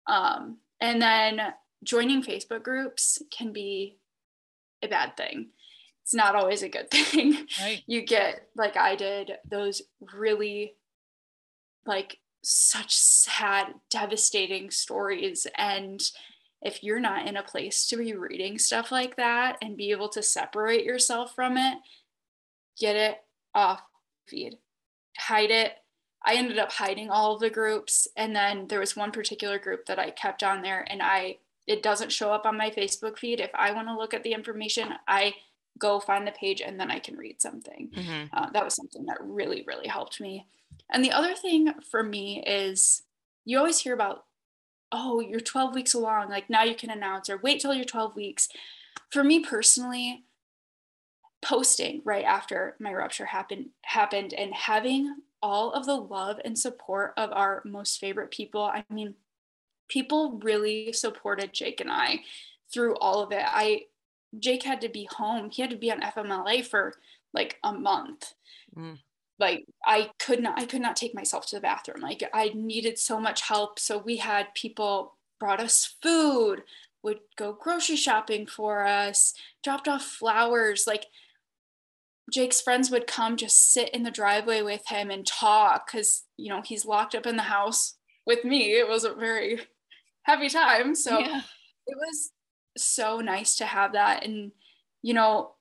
Um, 0.07 0.59
and 0.81 1.01
then 1.01 1.41
joining 1.85 2.23
Facebook 2.23 2.63
groups 2.63 3.23
can 3.31 3.53
be 3.53 3.99
a 4.83 4.89
bad 4.89 5.17
thing 5.17 5.51
it's 6.03 6.15
not 6.15 6.35
always 6.35 6.63
a 6.63 6.69
good 6.69 6.91
thing. 6.91 7.47
Right. 7.61 7.83
you 7.87 8.03
get 8.03 8.49
like 8.57 8.77
I 8.77 8.97
did 8.97 9.33
those 9.49 9.83
really 10.15 10.75
like 11.87 12.19
such 12.43 12.97
sad 12.97 13.75
devastating 13.91 14.71
stories. 14.71 15.47
And 15.57 16.03
if 16.61 16.83
you're 16.83 17.01
not 17.01 17.27
in 17.27 17.37
a 17.37 17.43
place 17.43 17.87
to 17.89 17.97
be 17.97 18.15
reading 18.15 18.59
stuff 18.59 18.93
like 18.93 19.17
that 19.17 19.59
and 19.63 19.77
be 19.77 19.91
able 19.91 20.09
to 20.11 20.23
separate 20.23 20.85
yourself 20.85 21.35
from 21.35 21.57
it 21.57 21.79
get 22.79 22.97
it 22.97 23.17
off 23.55 23.83
feed. 24.29 24.59
Hide 25.19 25.51
it. 25.51 25.73
I 26.25 26.35
ended 26.35 26.59
up 26.59 26.73
hiding 26.73 27.11
all 27.11 27.35
of 27.35 27.41
the 27.41 27.51
groups. 27.51 28.09
And 28.17 28.35
then 28.35 28.67
there 28.69 28.81
was 28.81 28.97
one 28.97 29.13
particular 29.13 29.59
group 29.59 29.87
that 29.87 29.99
i 29.99 30.11
kept 30.11 30.43
on 30.43 30.63
there. 30.63 30.87
And 30.89 31.03
i 31.03 31.39
it 31.67 31.83
doesn't 31.83 32.11
show 32.11 32.33
up 32.33 32.45
on 32.45 32.57
my 32.57 32.71
facebook 32.71 33.19
feed. 33.19 33.41
If 33.41 33.51
i 33.55 33.73
want 33.73 33.89
to 33.89 33.97
look 33.97 34.15
at 34.15 34.23
the 34.23 34.33
information 34.33 34.95
i 35.07 35.35
go 35.79 36.01
find 36.01 36.27
the 36.27 36.33
page 36.33 36.61
and 36.61 36.79
then 36.79 36.91
I 36.91 36.99
can 36.99 37.17
read 37.17 37.41
something. 37.41 37.91
Mm-hmm. 37.95 38.37
Uh, 38.37 38.51
that 38.51 38.65
was 38.65 38.75
something 38.75 39.07
that 39.07 39.19
really, 39.21 39.65
really 39.67 39.89
helped 39.89 40.21
me. 40.21 40.47
And 40.91 41.05
the 41.05 41.13
other 41.13 41.35
thing 41.35 41.73
for 41.91 42.03
me 42.03 42.43
is 42.47 43.03
you 43.45 43.59
always 43.59 43.81
hear 43.81 43.95
about, 43.95 44.25
oh, 44.91 45.21
you're 45.21 45.41
12 45.41 45.75
weeks 45.75 45.95
along, 45.95 46.29
like 46.29 46.51
now 46.51 46.63
you 46.63 46.75
can 46.75 46.91
announce, 46.91 47.31
or 47.31 47.39
wait 47.39 47.61
till 47.61 47.75
you're 47.75 47.85
12 47.85 48.15
weeks. 48.15 48.49
For 49.11 49.25
me 49.25 49.41
personally, 49.41 50.25
posting 51.43 52.01
right 52.05 52.25
after 52.25 52.77
my 52.79 52.93
rupture 52.95 53.27
happened 53.27 53.67
happened 53.83 54.33
and 54.33 54.55
having 54.55 55.17
all 55.43 55.73
of 55.73 55.87
the 55.87 55.97
love 55.97 56.39
and 56.45 56.57
support 56.57 57.13
of 57.17 57.31
our 57.33 57.63
most 57.65 57.99
favorite 57.99 58.31
people. 58.31 58.63
I 58.63 58.85
mean, 58.89 59.15
people 59.89 60.39
really 60.43 60.93
supported 60.93 61.53
Jake 61.53 61.81
and 61.81 61.91
I 61.91 62.21
through 62.73 62.95
all 62.97 63.23
of 63.23 63.33
it. 63.33 63.45
I 63.45 63.87
Jake 64.39 64.63
had 64.63 64.81
to 64.81 64.89
be 64.89 65.09
home. 65.11 65.51
He 65.51 65.63
had 65.63 65.71
to 65.71 65.77
be 65.77 65.91
on 65.91 66.01
FMLA 66.01 66.65
for 66.65 66.95
like 67.35 67.59
a 67.63 67.73
month. 67.73 68.35
Mm. 68.77 68.99
Like 69.39 69.65
I 69.85 70.11
could 70.19 70.41
not 70.41 70.59
I 70.59 70.67
could 70.67 70.81
not 70.81 70.97
take 70.97 71.15
myself 71.15 71.47
to 71.47 71.57
the 71.57 71.61
bathroom. 71.61 72.01
Like 72.01 72.23
I 72.33 72.53
needed 72.55 72.99
so 72.99 73.19
much 73.19 73.43
help. 73.43 73.79
So 73.79 73.99
we 73.99 74.19
had 74.19 74.55
people 74.55 75.17
brought 75.41 75.61
us 75.61 75.97
food, 76.03 76.63
would 77.03 77.21
go 77.37 77.53
grocery 77.53 77.97
shopping 77.97 78.47
for 78.47 78.87
us, 78.87 79.35
dropped 79.65 79.89
off 79.89 80.05
flowers. 80.05 80.87
Like 80.87 81.07
Jake's 82.33 82.61
friends 82.61 82.91
would 82.91 83.07
come 83.07 83.37
just 83.37 83.73
sit 83.73 83.89
in 83.91 84.05
the 84.05 84.11
driveway 84.11 84.63
with 84.63 84.87
him 84.87 85.11
and 85.11 85.27
talk 85.27 85.87
because, 85.87 86.25
you 86.37 86.49
know, 86.49 86.63
he's 86.63 86.87
locked 86.87 87.15
up 87.15 87.27
in 87.27 87.37
the 87.37 87.43
house 87.43 87.95
with 88.25 88.45
me. 88.45 88.79
It 88.79 88.89
was 88.89 89.05
a 89.05 89.15
very 89.15 89.61
heavy 90.23 90.49
time. 90.49 90.95
So 90.95 91.19
yeah. 91.19 91.41
it 91.87 91.97
was 91.97 92.31
so 92.77 93.21
nice 93.21 93.57
to 93.57 93.67
have 93.67 93.93
that. 93.93 94.25
And, 94.25 94.53
you 95.03 95.15
know, 95.15 95.53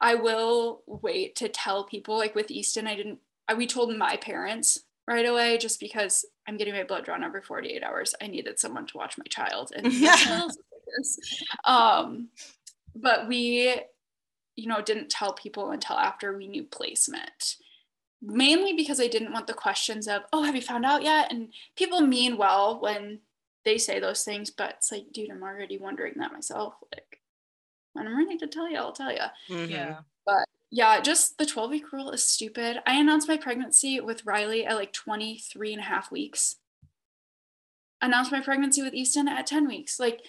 I 0.00 0.14
will 0.14 0.82
wait 0.86 1.36
to 1.36 1.48
tell 1.48 1.84
people, 1.84 2.16
like 2.16 2.34
with 2.34 2.50
Easton, 2.50 2.86
I 2.86 2.96
didn't, 2.96 3.18
I, 3.48 3.54
we 3.54 3.66
told 3.66 3.96
my 3.96 4.16
parents 4.16 4.80
right 5.08 5.26
away 5.26 5.56
just 5.58 5.80
because 5.80 6.24
I'm 6.48 6.56
getting 6.56 6.74
my 6.74 6.84
blood 6.84 7.04
drawn 7.04 7.24
every 7.24 7.42
48 7.42 7.82
hours. 7.82 8.14
I 8.20 8.26
needed 8.26 8.58
someone 8.58 8.86
to 8.86 8.96
watch 8.96 9.16
my 9.16 9.24
child. 9.28 9.72
And 9.74 9.86
um, 11.64 12.28
but 12.94 13.28
we 13.28 13.74
you 14.56 14.66
know, 14.66 14.80
didn't 14.80 15.10
tell 15.10 15.34
people 15.34 15.70
until 15.70 15.96
after 15.96 16.36
we 16.36 16.48
knew 16.48 16.64
placement. 16.64 17.56
Mainly 18.22 18.72
because 18.72 18.98
I 18.98 19.06
didn't 19.06 19.32
want 19.32 19.46
the 19.46 19.54
questions 19.54 20.08
of, 20.08 20.22
oh, 20.32 20.42
have 20.42 20.56
you 20.56 20.62
found 20.62 20.86
out 20.86 21.02
yet? 21.02 21.30
And 21.30 21.50
people 21.76 22.00
mean 22.00 22.38
well 22.38 22.80
when 22.80 23.20
they 23.66 23.76
say 23.76 24.00
those 24.00 24.22
things, 24.22 24.50
but 24.50 24.76
it's 24.78 24.90
like, 24.90 25.12
dude, 25.12 25.30
I'm 25.30 25.42
already 25.42 25.76
wondering 25.76 26.14
that 26.16 26.32
myself. 26.32 26.74
Like, 26.94 27.20
when 27.92 28.06
I'm 28.06 28.16
ready 28.16 28.38
to 28.38 28.46
tell 28.46 28.70
you, 28.70 28.78
I'll 28.78 28.92
tell 28.92 29.12
you. 29.12 29.18
Mm-hmm. 29.50 29.70
Yeah. 29.70 29.96
But 30.24 30.46
yeah, 30.70 31.00
just 31.00 31.36
the 31.36 31.44
12 31.44 31.70
week 31.70 31.92
rule 31.92 32.10
is 32.12 32.22
stupid. 32.22 32.78
I 32.86 32.94
announced 32.94 33.28
my 33.28 33.36
pregnancy 33.36 34.00
with 34.00 34.24
Riley 34.24 34.64
at 34.64 34.76
like 34.76 34.92
23 34.92 35.72
and 35.72 35.80
a 35.80 35.84
half 35.84 36.10
weeks. 36.10 36.56
Announced 38.00 38.32
my 38.32 38.40
pregnancy 38.40 38.82
with 38.82 38.94
Easton 38.94 39.28
at 39.28 39.46
10 39.46 39.66
weeks. 39.66 39.98
Like, 39.98 40.22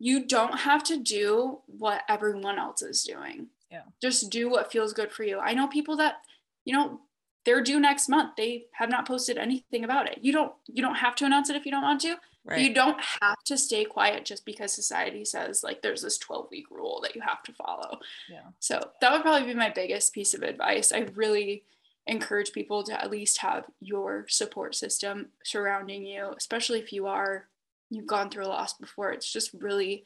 you 0.00 0.26
don't 0.26 0.58
have 0.58 0.82
to 0.84 0.98
do 0.98 1.60
what 1.66 2.02
everyone 2.08 2.58
else 2.58 2.82
is 2.82 3.04
doing. 3.04 3.46
Yeah. 3.70 3.82
Just 4.02 4.30
do 4.30 4.50
what 4.50 4.72
feels 4.72 4.92
good 4.92 5.12
for 5.12 5.22
you. 5.22 5.38
I 5.38 5.54
know 5.54 5.68
people 5.68 5.96
that, 5.98 6.16
you 6.64 6.74
know, 6.74 7.00
they're 7.44 7.62
due 7.62 7.78
next 7.78 8.08
month. 8.08 8.32
They 8.36 8.64
have 8.72 8.90
not 8.90 9.06
posted 9.06 9.38
anything 9.38 9.84
about 9.84 10.08
it. 10.08 10.18
You 10.22 10.32
don't 10.32 10.52
you 10.66 10.82
don't 10.82 10.94
have 10.96 11.14
to 11.16 11.24
announce 11.24 11.50
it 11.50 11.56
if 11.56 11.64
you 11.64 11.70
don't 11.70 11.82
want 11.82 12.00
to. 12.00 12.16
Right. 12.46 12.60
You 12.60 12.74
don't 12.74 13.00
have 13.22 13.42
to 13.44 13.56
stay 13.56 13.86
quiet 13.86 14.26
just 14.26 14.44
because 14.44 14.72
society 14.72 15.24
says 15.24 15.62
like 15.62 15.80
there's 15.80 16.02
this 16.02 16.18
12 16.18 16.48
week 16.50 16.70
rule 16.70 17.00
that 17.02 17.14
you 17.14 17.22
have 17.22 17.42
to 17.44 17.52
follow. 17.52 17.98
Yeah. 18.30 18.42
So 18.60 18.80
that 19.00 19.12
would 19.12 19.22
probably 19.22 19.48
be 19.48 19.58
my 19.58 19.70
biggest 19.70 20.12
piece 20.12 20.34
of 20.34 20.42
advice. 20.42 20.92
I 20.92 21.06
really 21.14 21.64
encourage 22.06 22.52
people 22.52 22.82
to 22.84 23.02
at 23.02 23.10
least 23.10 23.38
have 23.38 23.64
your 23.80 24.26
support 24.28 24.74
system 24.74 25.28
surrounding 25.42 26.04
you, 26.04 26.34
especially 26.36 26.80
if 26.80 26.92
you 26.92 27.06
are 27.06 27.46
you've 27.90 28.06
gone 28.06 28.28
through 28.28 28.44
a 28.44 28.48
loss 28.48 28.74
before. 28.74 29.12
It's 29.12 29.32
just 29.32 29.54
really 29.54 30.04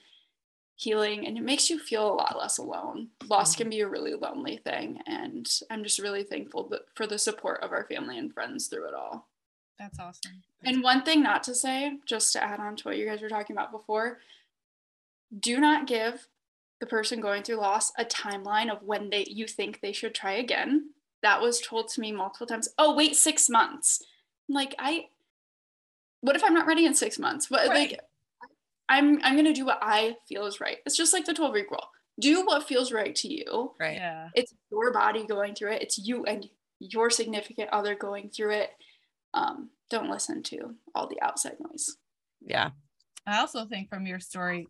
healing 0.76 1.26
and 1.26 1.37
it 1.37 1.42
makes 1.42 1.68
you 1.68 1.78
feel 1.78 2.07
a 2.07 2.14
lot 2.14 2.38
less 2.38 2.59
alone. 2.59 3.09
Loss 3.28 3.52
mm-hmm. 3.52 3.62
can 3.62 3.71
be 3.71 3.80
a 3.80 3.88
really 3.88 4.14
lonely 4.14 4.59
thing. 4.59 5.00
And 5.07 5.49
I'm 5.71 5.83
just 5.83 5.99
really 5.99 6.23
thankful 6.23 6.73
for 6.95 7.07
the 7.07 7.18
support 7.18 7.62
of 7.62 7.73
our 7.73 7.85
family 7.85 8.16
and 8.16 8.33
friends 8.33 8.68
through 8.68 8.87
it 8.88 8.95
all. 8.95 9.26
That's 9.79 9.99
awesome. 9.99 10.43
And 10.65 10.83
one 10.83 11.03
thing 11.03 11.23
not 11.23 11.45
to 11.45 11.55
say, 11.55 11.99
just 12.05 12.33
to 12.33 12.43
add 12.43 12.61
on 12.61 12.77
to 12.77 12.85
what 12.85 12.99
you 12.99 13.07
guys 13.07 13.23
were 13.23 13.29
talking 13.29 13.55
about 13.55 13.71
before, 13.71 14.19
do 15.39 15.61
not 15.61 15.87
give 15.87 16.27
the 16.81 16.87
person 16.87 17.21
going 17.21 17.43
through 17.43 17.57
loss 17.57 17.93
a 17.99 18.05
timeline 18.05 18.71
of 18.71 18.83
when 18.83 19.11
they 19.11 19.25
you 19.29 19.47
think 19.47 19.81
they 19.81 19.93
should 19.93 20.15
try 20.15 20.33
again. 20.33 20.91
That 21.23 21.41
was 21.41 21.61
told 21.61 21.89
to 21.89 22.01
me 22.01 22.13
multiple 22.13 22.47
times. 22.47 22.69
Oh, 22.79 22.95
wait 22.95 23.17
6 23.17 23.49
months. 23.49 24.03
like 24.49 24.75
I 24.79 25.07
what 26.21 26.37
if 26.37 26.43
I'm 26.45 26.55
not 26.55 26.67
ready 26.67 26.85
in 26.85 26.95
six 26.95 27.19
months? 27.19 27.47
But 27.49 27.69
right. 27.69 27.91
like 27.91 28.01
I'm 28.89 29.21
I'm 29.23 29.37
gonna 29.37 29.55
do 29.55 29.67
what 29.67 29.79
I 29.83 30.17
feel 30.29 30.47
is 30.47 30.61
right. 30.61 30.79
It's 30.87 30.97
just 30.97 31.13
like 31.13 31.25
the 31.25 31.35
12 31.35 31.53
week 31.53 31.71
rule. 31.71 31.89
Do 32.21 32.45
what 32.45 32.67
feels 32.67 32.91
right 32.91 33.15
to 33.17 33.29
you. 33.29 33.73
Right. 33.79 33.97
Yeah. 33.97 34.29
It's 34.35 34.53
your 34.71 34.93
body 34.93 35.25
going 35.27 35.55
through 35.55 35.73
it. 35.73 35.83
It's 35.83 35.99
you 35.99 36.25
and 36.25 36.49
your 36.81 37.11
significant 37.11 37.71
other 37.71 37.95
going 37.95 38.31
through 38.31 38.53
it. 38.53 38.71
Um, 39.38 39.71
don't 39.90 40.11
listen 40.11 40.42
to 40.45 40.75
all 40.95 41.07
the 41.07 41.21
outside 41.23 41.57
noise. 41.61 41.97
Yeah. 42.40 42.71
I 43.26 43.38
also 43.38 43.66
think 43.66 43.88
from 43.88 44.07
your 44.07 44.21
story, 44.21 44.66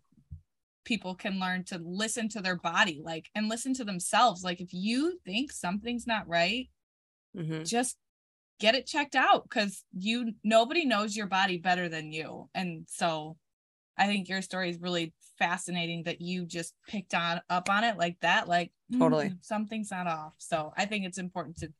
people 0.85 1.15
can 1.15 1.41
learn 1.41 1.65
to 1.65 1.81
listen 1.83 2.29
to 2.31 2.41
their 2.41 2.57
body, 2.57 3.01
like 3.05 3.27
and 3.35 3.49
listen 3.49 3.75
to 3.75 3.85
themselves. 3.85 4.43
Like 4.43 4.61
if 4.61 4.73
you 4.73 5.19
think 5.25 5.53
something's 5.53 6.07
not 6.07 6.29
right, 6.29 6.69
mm-hmm. 7.37 7.65
just 7.65 7.97
get 8.59 8.75
it 8.75 8.87
checked 8.87 9.15
out 9.15 9.49
because 9.49 9.85
you 9.93 10.33
nobody 10.45 10.85
knows 10.85 11.17
your 11.17 11.27
body 11.27 11.59
better 11.59 11.89
than 11.89 12.13
you 12.13 12.49
and 12.55 12.85
so 12.89 13.37
i 13.97 14.07
think 14.07 14.29
your 14.29 14.43
story 14.43 14.71
is 14.71 14.81
really 14.81 15.13
fascinating 15.39 16.03
that 16.05 16.21
you 16.21 16.45
just 16.45 16.75
picked 16.89 17.15
on 17.15 17.41
up 17.49 17.71
on 17.71 17.85
it 17.85 17.97
like 17.97 18.17
that 18.21 18.49
like 18.49 18.73
totally 18.99 19.31
mm, 19.31 19.37
something's 19.41 19.91
not 19.91 20.07
off 20.07 20.33
so 20.39 20.73
i 20.77 20.85
think 20.85 21.05
it's 21.05 21.19
important 21.19 21.57
to 21.57 21.73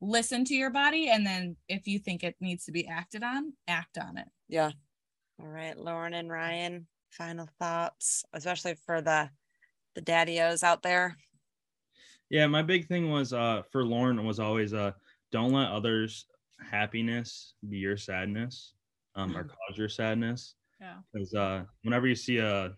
listen 0.00 0.44
to 0.46 0.54
your 0.54 0.70
body 0.70 1.10
and 1.10 1.26
then 1.26 1.56
if 1.68 1.86
you 1.86 1.98
think 1.98 2.24
it 2.24 2.36
needs 2.40 2.64
to 2.64 2.72
be 2.72 2.86
acted 2.86 3.22
on 3.22 3.52
act 3.68 3.98
on 3.98 4.16
it. 4.16 4.28
Yeah. 4.48 4.70
All 5.40 5.48
right 5.48 5.76
lauren 5.76 6.14
and 6.14 6.30
ryan 6.30 6.86
final 7.10 7.48
thoughts 7.58 8.24
especially 8.32 8.74
for 8.86 9.00
the 9.00 9.30
the 9.94 10.02
daddios 10.02 10.62
out 10.62 10.82
there? 10.82 11.16
Yeah 12.28 12.46
my 12.46 12.62
big 12.62 12.86
thing 12.86 13.10
was 13.10 13.32
uh 13.32 13.62
for 13.70 13.84
lauren 13.84 14.24
was 14.24 14.40
always 14.40 14.72
uh 14.72 14.92
don't 15.32 15.52
let 15.52 15.70
others 15.70 16.26
happiness 16.70 17.54
be 17.68 17.78
your 17.78 17.96
sadness 17.96 18.74
um, 19.16 19.36
or 19.36 19.44
cause 19.68 19.76
your 19.76 19.88
sadness. 19.88 20.54
Yeah. 20.80 20.96
Because 21.12 21.34
uh, 21.34 21.64
whenever 21.82 22.06
you 22.06 22.14
see 22.14 22.38
a 22.38 22.72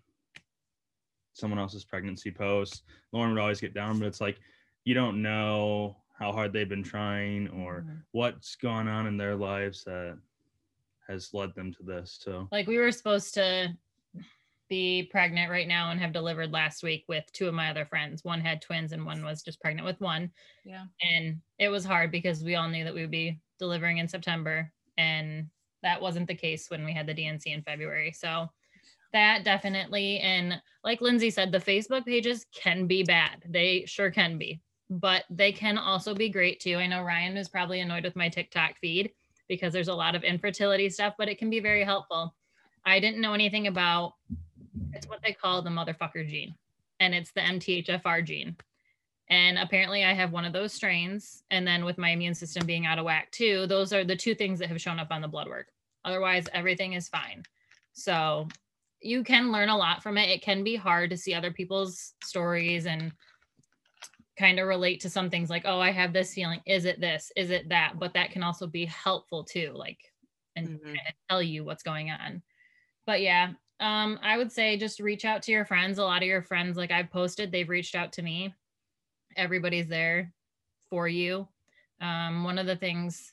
someone 1.34 1.58
else's 1.58 1.82
pregnancy 1.82 2.30
post 2.30 2.82
lauren 3.10 3.32
would 3.32 3.40
always 3.40 3.58
get 3.58 3.72
down 3.72 3.98
but 3.98 4.06
it's 4.06 4.20
like 4.20 4.38
you 4.84 4.92
don't 4.92 5.22
know 5.22 5.96
how 6.22 6.32
hard 6.32 6.52
they've 6.52 6.68
been 6.68 6.82
trying 6.82 7.48
or 7.48 7.80
mm-hmm. 7.80 7.96
what's 8.12 8.54
gone 8.56 8.88
on 8.88 9.06
in 9.06 9.16
their 9.16 9.34
lives 9.34 9.82
that 9.84 10.16
has 11.08 11.34
led 11.34 11.54
them 11.54 11.72
to 11.74 11.82
this 11.82 12.20
so 12.22 12.48
like 12.52 12.66
we 12.66 12.78
were 12.78 12.92
supposed 12.92 13.34
to 13.34 13.68
be 14.72 15.02
pregnant 15.02 15.50
right 15.50 15.68
now 15.68 15.90
and 15.90 16.00
have 16.00 16.14
delivered 16.14 16.50
last 16.50 16.82
week 16.82 17.04
with 17.06 17.30
two 17.34 17.46
of 17.46 17.52
my 17.52 17.68
other 17.68 17.84
friends. 17.84 18.24
One 18.24 18.40
had 18.40 18.62
twins 18.62 18.92
and 18.92 19.04
one 19.04 19.22
was 19.22 19.42
just 19.42 19.60
pregnant 19.60 19.84
with 19.84 20.00
one. 20.00 20.30
Yeah. 20.64 20.84
And 21.02 21.42
it 21.58 21.68
was 21.68 21.84
hard 21.84 22.10
because 22.10 22.42
we 22.42 22.54
all 22.54 22.70
knew 22.70 22.82
that 22.82 22.94
we 22.94 23.02
would 23.02 23.10
be 23.10 23.38
delivering 23.58 23.98
in 23.98 24.08
September 24.08 24.72
and 24.96 25.48
that 25.82 26.00
wasn't 26.00 26.26
the 26.26 26.34
case 26.34 26.70
when 26.70 26.86
we 26.86 26.94
had 26.94 27.06
the 27.06 27.12
D&C 27.12 27.50
in 27.50 27.60
February. 27.60 28.12
So 28.12 28.48
that 29.12 29.44
definitely 29.44 30.20
and 30.20 30.58
like 30.82 31.02
Lindsey 31.02 31.28
said 31.28 31.52
the 31.52 31.58
Facebook 31.58 32.06
pages 32.06 32.46
can 32.54 32.86
be 32.86 33.02
bad. 33.02 33.42
They 33.46 33.84
sure 33.86 34.10
can 34.10 34.38
be. 34.38 34.62
But 34.92 35.24
they 35.30 35.52
can 35.52 35.78
also 35.78 36.14
be 36.14 36.28
great 36.28 36.60
too. 36.60 36.76
I 36.76 36.86
know 36.86 37.02
Ryan 37.02 37.38
is 37.38 37.48
probably 37.48 37.80
annoyed 37.80 38.04
with 38.04 38.16
my 38.16 38.28
TikTok 38.28 38.76
feed 38.78 39.12
because 39.48 39.72
there's 39.72 39.88
a 39.88 39.94
lot 39.94 40.14
of 40.14 40.22
infertility 40.22 40.90
stuff, 40.90 41.14
but 41.16 41.28
it 41.28 41.38
can 41.38 41.48
be 41.48 41.60
very 41.60 41.82
helpful. 41.82 42.34
I 42.84 43.00
didn't 43.00 43.20
know 43.20 43.32
anything 43.32 43.68
about 43.68 44.14
it's 44.92 45.08
what 45.08 45.22
they 45.22 45.32
call 45.32 45.62
the 45.62 45.70
motherfucker 45.70 46.28
gene, 46.28 46.54
and 47.00 47.14
it's 47.14 47.32
the 47.32 47.40
MTHFR 47.40 48.24
gene. 48.24 48.56
And 49.28 49.58
apparently, 49.58 50.04
I 50.04 50.12
have 50.12 50.32
one 50.32 50.44
of 50.44 50.52
those 50.52 50.74
strains. 50.74 51.42
And 51.50 51.66
then, 51.66 51.86
with 51.86 51.96
my 51.96 52.10
immune 52.10 52.34
system 52.34 52.66
being 52.66 52.84
out 52.84 52.98
of 52.98 53.06
whack 53.06 53.30
too, 53.30 53.66
those 53.66 53.92
are 53.92 54.04
the 54.04 54.16
two 54.16 54.34
things 54.34 54.58
that 54.58 54.68
have 54.68 54.80
shown 54.80 54.98
up 54.98 55.08
on 55.10 55.22
the 55.22 55.28
blood 55.28 55.48
work. 55.48 55.68
Otherwise, 56.04 56.48
everything 56.52 56.92
is 56.92 57.08
fine. 57.08 57.42
So, 57.94 58.48
you 59.00 59.24
can 59.24 59.50
learn 59.50 59.70
a 59.70 59.76
lot 59.76 60.02
from 60.02 60.18
it. 60.18 60.28
It 60.28 60.42
can 60.42 60.62
be 60.62 60.76
hard 60.76 61.10
to 61.10 61.16
see 61.16 61.34
other 61.34 61.50
people's 61.50 62.12
stories 62.22 62.86
and 62.86 63.12
kind 64.38 64.58
of 64.58 64.66
relate 64.66 65.00
to 65.00 65.10
some 65.10 65.30
things 65.30 65.50
like, 65.50 65.62
oh, 65.66 65.80
I 65.80 65.90
have 65.90 66.12
this 66.12 66.34
feeling. 66.34 66.60
Is 66.66 66.84
it 66.84 67.00
this? 67.00 67.30
Is 67.36 67.50
it 67.50 67.68
that? 67.68 67.98
But 67.98 68.14
that 68.14 68.30
can 68.30 68.42
also 68.42 68.66
be 68.66 68.86
helpful 68.86 69.44
too, 69.44 69.72
like, 69.74 69.98
and 70.56 70.68
mm-hmm. 70.68 70.94
tell 71.28 71.42
you 71.42 71.64
what's 71.64 71.82
going 71.82 72.10
on. 72.10 72.42
But 73.06 73.20
yeah, 73.20 73.52
um, 73.80 74.18
I 74.22 74.38
would 74.38 74.52
say 74.52 74.76
just 74.76 75.00
reach 75.00 75.24
out 75.24 75.42
to 75.42 75.52
your 75.52 75.64
friends. 75.64 75.98
A 75.98 76.04
lot 76.04 76.22
of 76.22 76.28
your 76.28 76.42
friends, 76.42 76.76
like 76.76 76.90
I've 76.90 77.10
posted, 77.10 77.50
they've 77.50 77.68
reached 77.68 77.94
out 77.94 78.12
to 78.14 78.22
me. 78.22 78.54
Everybody's 79.36 79.88
there 79.88 80.32
for 80.88 81.08
you. 81.08 81.48
Um, 82.00 82.44
one 82.44 82.58
of 82.58 82.66
the 82.66 82.76
things 82.76 83.32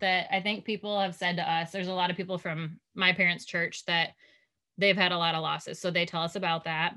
that 0.00 0.26
I 0.30 0.40
think 0.40 0.64
people 0.64 1.00
have 1.00 1.14
said 1.14 1.36
to 1.36 1.50
us, 1.50 1.72
there's 1.72 1.88
a 1.88 1.92
lot 1.92 2.10
of 2.10 2.16
people 2.16 2.38
from 2.38 2.80
my 2.94 3.12
parents' 3.12 3.44
church 3.44 3.84
that 3.86 4.10
they've 4.78 4.96
had 4.96 5.12
a 5.12 5.18
lot 5.18 5.34
of 5.34 5.42
losses. 5.42 5.80
So 5.80 5.90
they 5.90 6.06
tell 6.06 6.22
us 6.22 6.36
about 6.36 6.64
that. 6.64 6.94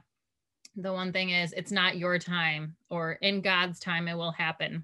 The 0.76 0.92
one 0.94 1.14
thing 1.14 1.30
is 1.30 1.54
it's 1.54 1.72
not 1.72 1.98
your 1.98 2.20
time 2.20 2.76
or 2.90 3.14
in 3.14 3.42
God's 3.42 3.80
time 3.80 4.08
it 4.08 4.16
will 4.16 4.32
happen. 4.32 4.84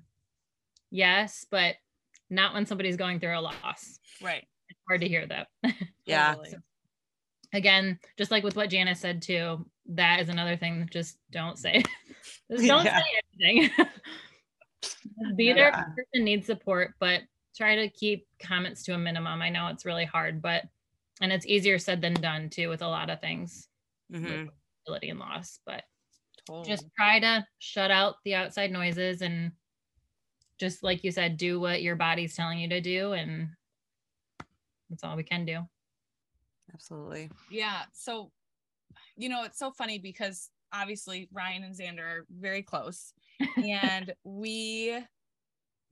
Yes, 0.90 1.46
but 1.50 1.76
not 2.30 2.54
when 2.54 2.66
somebody's 2.66 2.98
going 2.98 3.20
through 3.20 3.38
a 3.38 3.42
loss. 3.42 4.00
Right. 4.22 4.46
It's 4.70 4.80
hard 4.88 5.02
to 5.02 5.08
hear 5.08 5.26
that. 5.28 5.48
Yeah. 6.06 6.34
Totally. 6.36 6.56
Again, 7.54 8.00
just 8.18 8.32
like 8.32 8.44
with 8.44 8.56
what 8.56 8.70
Janice 8.70 9.00
said 9.00 9.22
too, 9.22 9.66
that 9.88 10.20
is 10.22 10.30
another 10.30 10.58
thing. 10.58 10.88
Just 10.92 11.18
don't 11.32 11.58
say. 11.58 11.84
just 12.52 12.66
don't 12.68 12.86
Yeah. 12.86 13.00
say 13.00 13.50
anything. 13.50 13.88
Be 15.36 15.54
there 15.54 15.70
if 15.70 15.76
Yeah. 15.76 15.84
the 15.96 16.04
person 16.04 16.24
needs 16.26 16.46
support, 16.48 16.94
but 17.00 17.22
try 17.56 17.76
to 17.76 17.90
keep 17.90 18.28
comments 18.40 18.84
to 18.84 18.94
a 18.94 18.98
minimum. 18.98 19.42
I 19.42 19.50
know 19.50 19.68
it's 19.68 19.86
really 19.86 20.06
hard, 20.06 20.42
but 20.42 20.64
and 21.22 21.32
it's 21.32 21.46
easier 21.46 21.78
said 21.78 22.02
than 22.02 22.14
done 22.14 22.50
too 22.50 22.68
with 22.70 22.82
a 22.82 22.88
lot 22.88 23.10
of 23.10 23.22
things, 23.22 23.68
Mhm. 24.12 24.24
with 24.46 24.50
disability 24.86 25.10
and 25.10 25.20
loss. 25.20 25.60
But 25.66 25.84
Totally. 26.46 26.68
just 26.68 26.86
try 26.98 27.20
to 27.20 27.46
shut 27.60 27.92
out 27.92 28.16
the 28.26 28.36
outside 28.36 28.72
noises 28.72 29.22
and 29.22 29.52
just 30.60 30.84
like 30.84 31.04
you 31.04 31.12
said, 31.12 31.38
do 31.38 31.60
what 31.60 31.82
your 31.82 31.96
body's 31.96 32.36
telling 32.36 32.60
you 32.60 32.70
to 32.70 32.82
do, 32.82 33.14
and 33.14 33.50
that's 34.90 35.04
all 35.04 35.16
we 35.16 35.24
can 35.24 35.46
do. 35.46 35.60
Absolutely. 36.74 37.30
yeah 37.50 37.82
so 37.92 38.32
you 39.18 39.30
know 39.30 39.44
it's 39.44 39.60
so 39.60 39.72
funny 39.72 40.00
because 40.00 40.50
obviously 40.74 41.28
ryan 41.34 41.64
and 41.64 41.76
xander 41.76 42.00
are 42.02 42.26
very 42.40 42.62
close 42.64 43.14
and 43.62 44.14
we 44.24 44.98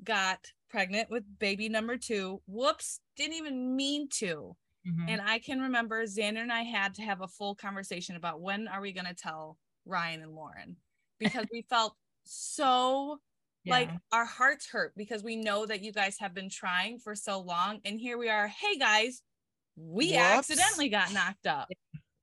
got 0.04 0.40
pregnant 0.70 1.10
with 1.10 1.24
baby 1.40 1.68
number 1.68 1.98
two 1.98 2.42
whoops 2.48 3.02
didn't 3.18 3.36
even 3.36 3.76
mean 3.76 4.08
to 4.10 4.56
Mhm. 4.88 5.06
and 5.10 5.22
i 5.22 5.40
can 5.40 5.60
remember 5.60 6.06
xander 6.06 6.42
and 6.42 6.52
i 6.54 6.62
had 6.64 6.94
to 6.96 7.02
have 7.02 7.22
a 7.22 7.28
full 7.28 7.56
conversation 7.56 8.16
about 8.16 8.42
when 8.42 8.68
are 8.68 8.82
we 8.82 8.92
going 8.92 9.06
to 9.06 9.14
tell 9.14 9.58
ryan 9.86 10.22
and 10.22 10.34
lauren 10.34 10.78
because 11.20 11.46
we 11.52 11.66
felt 11.70 11.96
so 12.24 13.20
like 13.66 13.92
our 14.12 14.26
hearts 14.26 14.68
hurt 14.68 14.94
because 14.96 15.24
we 15.24 15.36
know 15.36 15.66
that 15.66 15.82
you 15.82 15.92
guys 15.92 16.18
have 16.18 16.34
been 16.34 16.50
trying 16.50 16.98
for 16.98 17.14
so 17.14 17.40
long 17.40 17.80
and 17.86 18.00
here 18.00 18.18
we 18.18 18.30
are 18.30 18.48
hey 18.48 18.78
guys 18.78 19.22
we 19.76 20.08
Whoops. 20.12 20.18
accidentally 20.50 20.90
got 20.90 21.14
knocked 21.14 21.46
up 21.46 21.68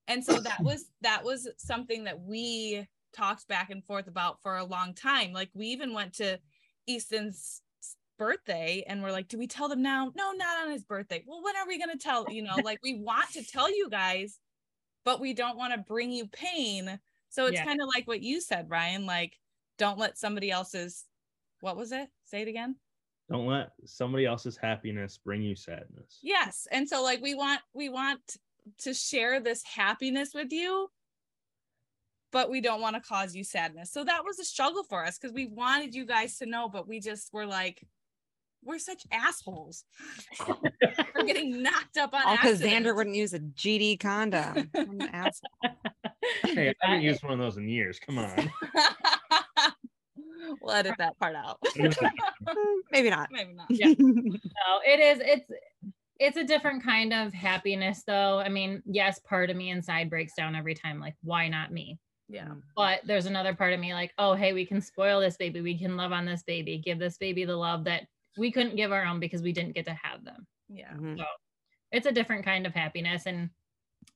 and 0.08 0.24
so 0.24 0.40
that 0.40 0.62
was 0.64 0.90
that 1.02 1.24
was 1.24 1.48
something 1.58 2.04
that 2.04 2.20
we 2.20 2.86
talked 3.14 3.46
back 3.48 3.70
and 3.70 3.84
forth 3.84 4.08
about 4.08 4.40
for 4.42 4.56
a 4.56 4.64
long 4.64 4.94
time 4.94 5.32
like 5.32 5.50
we 5.54 5.66
even 5.68 5.92
went 5.92 6.14
to 6.14 6.38
easton's 6.86 7.62
birthday 8.18 8.84
and 8.86 9.02
we're 9.02 9.12
like 9.12 9.28
do 9.28 9.38
we 9.38 9.46
tell 9.46 9.68
them 9.68 9.82
now? 9.82 10.10
No 10.16 10.32
not 10.32 10.64
on 10.64 10.70
his 10.70 10.84
birthday. 10.84 11.22
Well 11.26 11.42
when 11.42 11.56
are 11.56 11.66
we 11.66 11.78
going 11.78 11.90
to 11.96 12.02
tell 12.02 12.26
you 12.30 12.42
know 12.42 12.56
like 12.64 12.78
we 12.82 13.00
want 13.00 13.30
to 13.32 13.44
tell 13.44 13.70
you 13.70 13.88
guys 13.90 14.38
but 15.04 15.20
we 15.20 15.34
don't 15.34 15.56
want 15.56 15.72
to 15.72 15.78
bring 15.78 16.10
you 16.10 16.26
pain. 16.26 16.98
So 17.28 17.46
it's 17.46 17.54
Yeah. 17.54 17.64
kind 17.64 17.80
of 17.80 17.88
like 17.94 18.06
what 18.08 18.22
you 18.22 18.40
said 18.40 18.70
ryan 18.70 19.06
like 19.06 19.34
don't 19.78 19.98
let 19.98 20.18
somebody 20.18 20.50
else's 20.50 21.04
what 21.60 21.76
was 21.76 21.92
it? 21.92 22.08
Say 22.24 22.42
it 22.42 22.48
again? 22.48 22.76
Don't 23.30 23.46
let 23.46 23.70
somebody 23.84 24.24
else's 24.24 24.56
happiness 24.56 25.18
bring 25.22 25.42
you 25.42 25.56
sadness. 25.56 26.18
yes 26.22 26.66
and 26.70 26.88
so 26.88 27.02
like 27.02 27.20
we 27.20 27.34
want 27.34 27.60
we 27.74 27.88
want 27.88 28.20
to 28.78 28.92
share 28.94 29.40
this 29.40 29.62
happiness 29.64 30.30
with 30.34 30.50
you 30.52 30.88
but 32.32 32.50
we 32.50 32.60
don't 32.60 32.80
want 32.80 32.94
to 32.96 33.00
cause 33.00 33.34
you 33.34 33.44
sadness. 33.44 33.90
So 33.92 34.04
that 34.04 34.24
was 34.24 34.38
a 34.38 34.44
struggle 34.44 34.82
for 34.82 35.04
us 35.06 35.16
because 35.16 35.32
we 35.32 35.46
wanted 35.46 35.94
you 35.94 36.04
guys 36.04 36.36
to 36.38 36.46
know 36.46 36.68
but 36.68 36.86
we 36.88 37.00
just 37.00 37.32
were 37.32 37.46
like 37.46 37.86
we're 38.66 38.78
such 38.78 39.04
assholes 39.12 39.84
we're 41.14 41.24
getting 41.24 41.62
knocked 41.62 41.96
up 41.96 42.12
on 42.12 42.22
All 42.26 42.36
because. 42.36 42.60
Xander 42.60 42.94
wouldn't 42.94 43.16
use 43.16 43.32
a 43.32 43.38
GD 43.40 44.00
condom. 44.00 44.68
What 44.72 44.88
an 44.88 45.02
asshole. 45.12 45.50
Hey, 46.42 46.74
I 46.82 46.86
haven't 46.86 47.02
used 47.04 47.22
one 47.22 47.32
of 47.32 47.38
those 47.38 47.56
in 47.56 47.68
years. 47.68 47.98
Come 47.98 48.18
on. 48.18 48.50
we'll 50.60 50.74
edit 50.74 50.94
that 50.98 51.18
part 51.18 51.34
out 51.34 51.58
Maybe 52.92 53.10
not. 53.10 53.28
maybe 53.30 53.52
not 53.52 53.66
Yeah. 53.70 53.94
No, 53.98 54.80
it 54.84 55.00
is. 55.00 55.20
It's 55.24 55.50
it's 56.18 56.36
a 56.36 56.44
different 56.44 56.82
kind 56.82 57.12
of 57.12 57.32
happiness, 57.32 58.02
though. 58.06 58.38
I 58.38 58.48
mean, 58.48 58.82
yes, 58.86 59.18
part 59.20 59.50
of 59.50 59.56
me 59.56 59.70
inside 59.70 60.08
breaks 60.08 60.34
down 60.34 60.54
every 60.54 60.74
time. 60.74 60.98
Like, 60.98 61.14
why 61.22 61.48
not 61.48 61.72
me? 61.72 61.98
yeah 62.28 62.48
But 62.74 63.00
there's 63.04 63.26
another 63.26 63.54
part 63.54 63.74
of 63.74 63.80
me, 63.80 63.92
like, 63.92 64.12
oh, 64.18 64.34
hey, 64.34 64.52
we 64.52 64.64
can 64.64 64.80
spoil 64.80 65.20
this 65.20 65.36
baby. 65.36 65.60
We 65.60 65.78
can 65.78 65.96
love 65.96 66.12
on 66.12 66.24
this 66.24 66.42
baby. 66.42 66.78
Give 66.78 66.98
this 66.98 67.18
baby 67.18 67.44
the 67.44 67.56
love 67.56 67.84
that 67.84 68.06
we 68.36 68.52
couldn't 68.52 68.76
give 68.76 68.92
our 68.92 69.04
own 69.04 69.20
because 69.20 69.42
we 69.42 69.52
didn't 69.52 69.74
get 69.74 69.86
to 69.86 69.94
have 69.94 70.24
them. 70.24 70.46
yeah 70.68 70.94
Mhm. 70.94 71.24
It's 71.92 72.06
a 72.06 72.12
different 72.12 72.44
kind 72.44 72.66
of 72.66 72.74
happiness, 72.74 73.26
and 73.26 73.50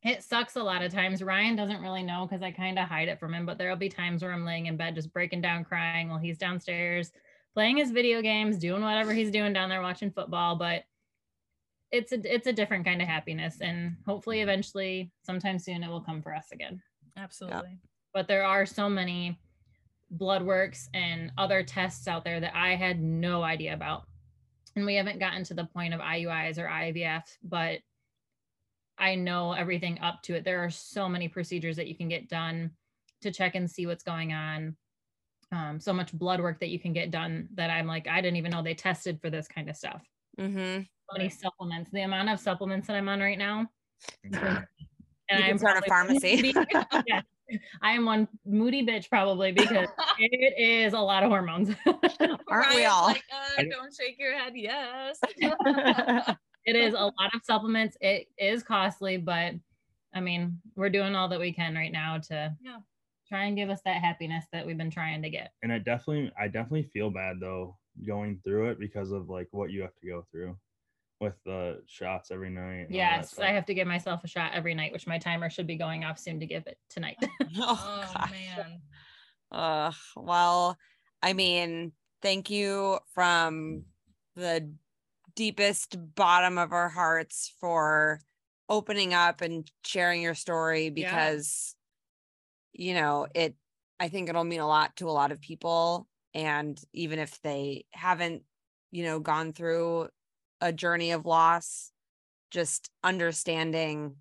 it 0.02 0.22
sucks 0.22 0.56
a 0.56 0.62
lot 0.62 0.82
of 0.82 0.92
times. 0.92 1.22
Ryan 1.22 1.56
doesn't 1.56 1.80
really 1.82 2.02
know 2.02 2.26
because 2.26 2.42
I 2.42 2.50
kind 2.50 2.78
of 2.78 2.88
hide 2.88 3.08
it 3.08 3.20
from 3.20 3.32
him. 3.32 3.46
But 3.46 3.58
there'll 3.58 3.76
be 3.76 3.88
times 3.88 4.22
where 4.22 4.32
I'm 4.32 4.44
laying 4.44 4.66
in 4.66 4.76
bed 4.76 4.94
just 4.94 5.12
breaking 5.12 5.40
down, 5.42 5.64
crying 5.64 6.08
while 6.08 6.18
he's 6.18 6.38
downstairs 6.38 7.12
playing 7.54 7.76
his 7.76 7.90
video 7.90 8.22
games, 8.22 8.58
doing 8.58 8.82
whatever 8.82 9.12
he's 9.12 9.30
doing 9.30 9.52
down 9.52 9.68
there 9.68 9.82
watching 9.82 10.10
football. 10.10 10.56
But 10.56 10.84
it's 11.90 12.12
a 12.12 12.34
it's 12.34 12.46
a 12.46 12.52
different 12.52 12.84
kind 12.84 13.02
of 13.02 13.08
happiness, 13.08 13.60
and 13.60 13.96
hopefully, 14.06 14.40
eventually, 14.40 15.10
sometime 15.22 15.58
soon, 15.58 15.82
it 15.82 15.88
will 15.88 16.00
come 16.00 16.22
for 16.22 16.34
us 16.34 16.52
again. 16.52 16.82
absolutely 17.16 17.78
But 18.12 18.28
there 18.28 18.44
are 18.44 18.66
so 18.66 18.88
many 18.88 19.38
blood 20.12 20.42
works 20.42 20.88
and 20.94 21.32
other 21.38 21.62
tests 21.62 22.08
out 22.08 22.24
there 22.24 22.40
that 22.40 22.54
I 22.54 22.74
had 22.76 23.00
no 23.00 23.42
idea 23.42 23.74
about. 23.74 24.04
And 24.76 24.86
we 24.86 24.94
haven't 24.94 25.18
gotten 25.18 25.44
to 25.44 25.54
the 25.54 25.64
point 25.64 25.94
of 25.94 26.00
IUIs 26.00 26.58
or 26.58 26.66
IVF, 26.66 27.24
but 27.42 27.80
I 28.98 29.14
know 29.14 29.52
everything 29.52 29.98
up 30.00 30.22
to 30.24 30.34
it. 30.34 30.44
There 30.44 30.62
are 30.64 30.70
so 30.70 31.08
many 31.08 31.28
procedures 31.28 31.76
that 31.76 31.88
you 31.88 31.96
can 31.96 32.08
get 32.08 32.28
done 32.28 32.70
to 33.22 33.32
check 33.32 33.54
and 33.54 33.70
see 33.70 33.86
what's 33.86 34.04
going 34.04 34.32
on. 34.32 34.76
Um, 35.52 35.80
so 35.80 35.92
much 35.92 36.12
blood 36.12 36.40
work 36.40 36.60
that 36.60 36.68
you 36.68 36.78
can 36.78 36.92
get 36.92 37.10
done 37.10 37.48
that 37.54 37.70
I'm 37.70 37.86
like, 37.86 38.06
I 38.06 38.20
didn't 38.20 38.36
even 38.36 38.52
know 38.52 38.62
they 38.62 38.74
tested 38.74 39.20
for 39.20 39.30
this 39.30 39.48
kind 39.48 39.68
of 39.68 39.76
stuff. 39.76 40.02
Mhm. 40.38 40.84
So 40.84 41.18
many 41.18 41.28
supplements. 41.28 41.90
The 41.90 42.02
amount 42.02 42.28
of 42.28 42.38
supplements 42.38 42.86
that 42.86 42.94
I'm 42.96 43.08
on 43.08 43.20
right 43.20 43.38
now. 43.38 43.66
And 45.32 45.38
You 45.38 45.44
can 45.46 45.58
start 45.60 45.76
a 45.78 45.82
probably- 45.82 46.18
pharmacy. 46.18 46.54
Yeah. 47.06 47.20
I 47.82 47.92
am 47.92 48.04
one 48.04 48.28
moody 48.46 48.84
bitch 48.86 49.08
probably 49.08 49.52
because 49.52 49.88
it 50.18 50.54
is 50.58 50.92
a 50.92 50.98
lot 50.98 51.22
of 51.22 51.30
hormones. 51.30 51.70
Aren't 52.48 52.74
we 52.74 52.84
all? 52.84 53.04
like, 53.06 53.22
uh, 53.32 53.62
don't 53.70 53.94
shake 53.94 54.16
your 54.18 54.36
head 54.38 54.52
yes 54.56 55.18
it 56.66 56.76
is 56.76 56.94
a 56.94 57.04
lot 57.04 57.34
of 57.34 57.40
supplements. 57.44 57.96
It 58.00 58.28
is 58.38 58.62
costly, 58.62 59.16
but 59.16 59.54
I 60.14 60.20
mean, 60.20 60.60
we're 60.76 60.90
doing 60.90 61.14
all 61.14 61.28
that 61.28 61.40
we 61.40 61.52
can 61.52 61.74
right 61.74 61.92
now 61.92 62.18
to 62.28 62.54
Yeah. 62.60 62.78
try 63.28 63.44
and 63.44 63.56
give 63.56 63.70
us 63.70 63.80
that 63.84 64.00
happiness 64.02 64.44
that 64.52 64.66
we've 64.66 64.76
been 64.78 64.90
trying 64.90 65.22
to 65.22 65.30
get. 65.30 65.52
and 65.62 65.72
I 65.72 65.78
definitely 65.78 66.32
I 66.38 66.48
definitely 66.48 66.84
feel 66.92 67.10
bad 67.10 67.40
though 67.40 67.76
going 68.06 68.40
through 68.44 68.70
it 68.70 68.78
because 68.78 69.10
of 69.12 69.28
like 69.28 69.48
what 69.52 69.70
you 69.70 69.82
have 69.82 69.94
to 70.00 70.06
go 70.06 70.26
through 70.30 70.56
with 71.20 71.34
the 71.44 71.82
shots 71.86 72.30
every 72.30 72.50
night. 72.50 72.62
and 72.62 72.84
all 72.86 72.92
that 72.92 72.96
Yes. 72.96 73.38
I 73.38 73.48
have 73.52 73.66
to 73.66 73.74
give 73.74 73.86
myself 73.86 74.24
a 74.24 74.28
shot 74.28 74.52
every 74.54 74.74
night, 74.74 74.92
which 74.92 75.06
my 75.06 75.18
timer 75.18 75.50
should 75.50 75.66
be 75.66 75.76
going 75.76 76.04
off 76.04 76.18
soon 76.18 76.40
to 76.40 76.46
give 76.46 76.66
it 76.66 76.78
tonight. 76.88 77.16
oh, 77.58 78.14
oh 78.16 78.26
man 78.30 78.80
Uh, 79.52 79.92
well, 80.16 80.78
I 81.22 81.34
mean, 81.34 81.92
thank 82.22 82.50
you 82.50 82.98
from 83.14 83.84
the 84.34 84.72
deepest 85.36 85.96
bottom 86.14 86.56
of 86.58 86.72
our 86.72 86.88
hearts 86.88 87.52
for 87.60 88.20
opening 88.68 89.12
up 89.12 89.40
and 89.42 89.70
sharing 89.84 90.22
your 90.22 90.34
story 90.34 90.84
Yeah. 90.84 90.90
because 90.90 91.74
you 92.72 92.94
know, 92.94 93.26
it 93.34 93.56
I 93.98 94.08
think 94.08 94.28
it'll 94.30 94.44
mean 94.44 94.60
a 94.60 94.66
lot 94.66 94.96
to 94.96 95.08
a 95.08 95.12
lot 95.12 95.32
of 95.32 95.40
people 95.40 96.06
and 96.32 96.80
even 96.94 97.18
if 97.18 97.42
they 97.42 97.84
haven't, 97.90 98.44
you 98.92 99.02
know, 99.04 99.18
gone 99.18 99.52
through 99.52 100.08
a 100.60 100.72
journey 100.72 101.12
of 101.12 101.26
loss, 101.26 101.92
just 102.50 102.90
understanding 103.02 104.16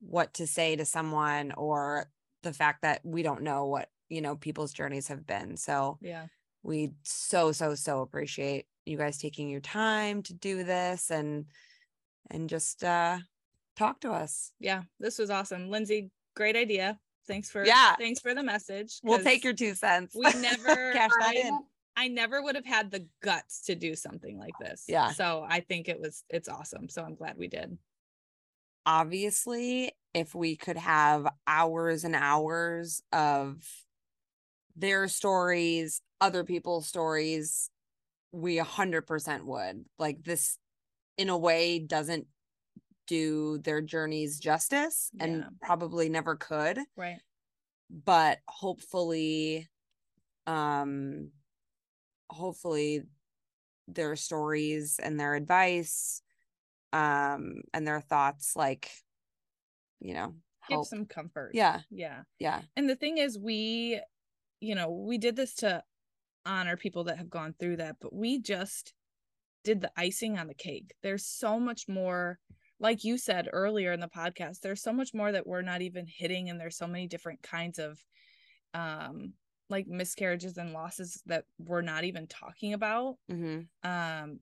what 0.00 0.34
to 0.34 0.46
say 0.46 0.76
to 0.76 0.84
someone 0.84 1.52
or 1.52 2.10
the 2.42 2.52
fact 2.52 2.82
that 2.82 3.00
we 3.04 3.22
don't 3.22 3.42
know 3.42 3.66
what 3.66 3.88
you 4.08 4.20
know 4.20 4.36
people's 4.36 4.72
journeys 4.72 5.08
have 5.08 5.26
been. 5.26 5.56
So 5.56 5.98
yeah. 6.00 6.26
we 6.62 6.92
so 7.02 7.52
so 7.52 7.74
so 7.74 8.02
appreciate 8.02 8.66
you 8.84 8.98
guys 8.98 9.18
taking 9.18 9.48
your 9.48 9.60
time 9.62 10.22
to 10.24 10.34
do 10.34 10.62
this 10.62 11.10
and 11.10 11.46
and 12.30 12.48
just 12.50 12.84
uh 12.84 13.18
talk 13.76 14.00
to 14.00 14.12
us. 14.12 14.52
Yeah 14.60 14.82
this 15.00 15.18
was 15.18 15.30
awesome. 15.30 15.70
Lindsey 15.70 16.10
great 16.36 16.56
idea. 16.56 16.98
Thanks 17.26 17.48
for 17.50 17.64
Yeah. 17.64 17.96
thanks 17.96 18.20
for 18.20 18.34
the 18.34 18.42
message 18.42 19.00
We'll 19.02 19.20
take 19.20 19.42
your 19.42 19.54
two 19.54 19.74
cents. 19.74 20.14
we 20.14 20.24
never 20.40 20.92
cash 20.92 21.10
that 21.20 21.34
I, 21.34 21.40
in 21.46 21.58
I 21.96 22.08
never 22.08 22.42
would 22.42 22.56
have 22.56 22.66
had 22.66 22.90
the 22.90 23.06
guts 23.22 23.62
to 23.66 23.74
do 23.74 23.94
something 23.94 24.38
like 24.38 24.54
this. 24.60 24.84
Yeah. 24.88 25.10
so 25.12 25.46
i 25.48 25.60
think 25.60 25.88
it 25.88 26.00
was 26.00 26.24
it's 26.30 26.48
awesome. 26.48 26.88
So 26.88 27.02
i'm 27.02 27.14
glad 27.14 27.36
we 27.38 27.48
did. 27.48 27.76
Obviously 28.86 29.92
if 30.12 30.34
we 30.34 30.56
could 30.56 30.76
have 30.76 31.26
hours 31.46 32.04
and 32.04 32.14
hours 32.14 33.02
of 33.12 33.56
their 34.76 35.08
stories 35.08 36.00
other 36.20 36.44
people's 36.44 36.86
stories 36.86 37.70
we 38.32 38.58
a 38.58 38.64
100% 38.64 39.44
would. 39.44 39.84
Like 39.98 40.22
this 40.24 40.58
in 41.16 41.28
a 41.28 41.38
way 41.38 41.78
doesn't 41.78 42.26
do 43.06 43.58
their 43.58 43.80
journeys 43.80 44.38
justice 44.40 45.10
Yeah. 45.14 45.24
and 45.24 45.44
probably 45.62 46.08
never 46.08 46.34
could. 46.36 46.78
Right. 46.96 47.18
But 47.90 48.38
hopefully 48.48 49.68
um 50.46 51.30
hopefully 52.34 53.02
their 53.88 54.16
stories 54.16 54.98
and 55.02 55.20
their 55.20 55.34
advice 55.34 56.22
um 56.92 57.62
and 57.74 57.86
their 57.86 58.00
thoughts 58.00 58.56
like 58.56 58.90
you 60.00 60.14
know 60.14 60.34
Give 60.68 60.84
some 60.84 61.06
comfort. 61.06 61.52
yeah 61.54 61.82
Yeah. 61.90 62.22
yeah 62.38 62.62
And 62.76 62.88
the 62.88 62.96
thing 62.96 63.18
is, 63.18 63.38
we, 63.38 64.00
you 64.60 64.74
know, 64.74 64.90
we 64.90 65.18
did 65.18 65.36
this 65.36 65.54
to 65.56 65.84
honor 66.46 66.76
people 66.76 67.04
that 67.04 67.18
have 67.18 67.30
gone 67.30 67.54
through 67.58 67.78
that, 67.78 67.96
but 68.00 68.14
we 68.14 68.40
just 68.40 68.94
did 69.64 69.80
the 69.80 69.92
icing 69.96 70.38
on 70.38 70.48
the 70.48 70.54
cake. 70.54 70.94
There's 71.02 71.26
so 71.26 71.60
much 71.60 71.88
more, 71.88 72.40
like 72.80 73.04
you 73.04 73.18
said 73.18 73.48
earlier 73.52 73.92
in 73.92 74.00
the 74.00 74.08
podcast, 74.08 74.60
there's 74.60 74.82
so 74.82 74.92
much 74.92 75.14
more 75.14 75.32
that 75.32 75.46
we're 75.46 75.62
not 75.62 75.82
even 75.82 76.06
hitting, 76.06 76.50
and 76.50 76.60
there's 76.60 76.76
so 76.78 76.86
many 76.88 77.08
different 77.08 77.42
kinds 77.42 77.78
of, 77.78 78.04
um, 78.74 79.34
like 79.70 79.86
miscarriages 79.86 80.56
and 80.58 80.72
losses 80.72 81.22
that 81.26 81.44
we're 81.58 81.82
not 81.82 82.04
even 82.04 82.26
talking 82.26 82.74
about. 82.74 83.16
hmm 83.28 83.60
Um, 83.82 84.40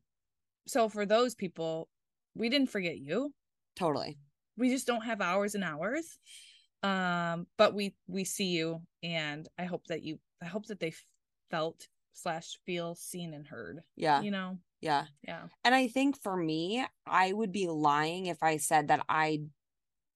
so 0.67 0.89
for 0.89 1.07
those 1.07 1.35
people, 1.35 1.89
we 2.35 2.49
didn't 2.49 2.71
forget 2.71 2.99
you. 2.99 3.33
Totally. 3.77 4.19
We 4.57 4.69
just 4.69 4.87
don't 4.87 5.05
have 5.05 5.21
hours 5.21 5.55
and 5.55 5.65
hours. 5.65 6.19
Um 6.83 7.47
but 7.57 7.75
we 7.75 7.95
we 8.09 8.25
see 8.25 8.47
you 8.47 8.83
and 9.05 9.47
i 9.57 9.65
hope 9.65 9.87
that 9.87 10.03
you 10.03 10.19
i 10.43 10.47
hope 10.47 10.67
that 10.67 10.81
they 10.81 10.93
felt 11.49 11.87
slash 12.13 12.59
feel 12.67 12.97
seen 12.97 13.35
and 13.35 13.47
heard 13.47 13.83
yeah. 13.97 14.21
you 14.21 14.31
know? 14.31 14.59
Yeah. 14.81 15.05
Yeah. 15.27 15.43
And 15.65 15.75
I 15.75 15.87
think 15.87 16.21
for 16.21 16.37
me, 16.37 16.85
I 17.07 17.33
would 17.33 17.53
be 17.53 17.69
lying 17.69 18.27
if 18.27 18.43
I 18.43 18.57
said 18.57 18.89
that 18.89 19.05
I 19.09 19.43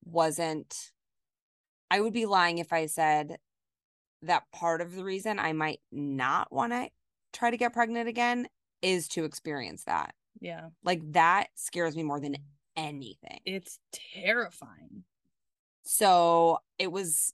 wasn't, 0.05 0.91
I 1.89 2.01
would 2.01 2.13
be 2.13 2.27
lying 2.27 2.59
if 2.59 2.73
I 2.73 2.87
said 2.87 3.39
that 4.27 4.45
part 4.53 4.81
of 4.81 4.95
the 4.95 5.05
reason 5.05 5.39
I 5.39 5.53
might 5.53 5.81
not 5.91 6.53
want 6.53 6.73
to 6.73 6.89
try 7.33 7.51
to 7.51 7.57
get 7.57 7.73
pregnant 7.73 8.09
again 8.09 8.49
is 8.83 9.09
to 9.09 9.25
experience 9.25 9.85
that. 9.85 10.15
yeah 10.41 10.69
Like 10.85 11.01
that 11.13 11.49
scares 11.55 11.97
me 11.97 12.03
more 12.03 12.21
than 12.21 12.37
anything. 12.77 13.41
it's 13.45 13.79
terrifying 13.93 15.05
So 15.85 16.59
it 16.79 16.91
was 16.93 17.33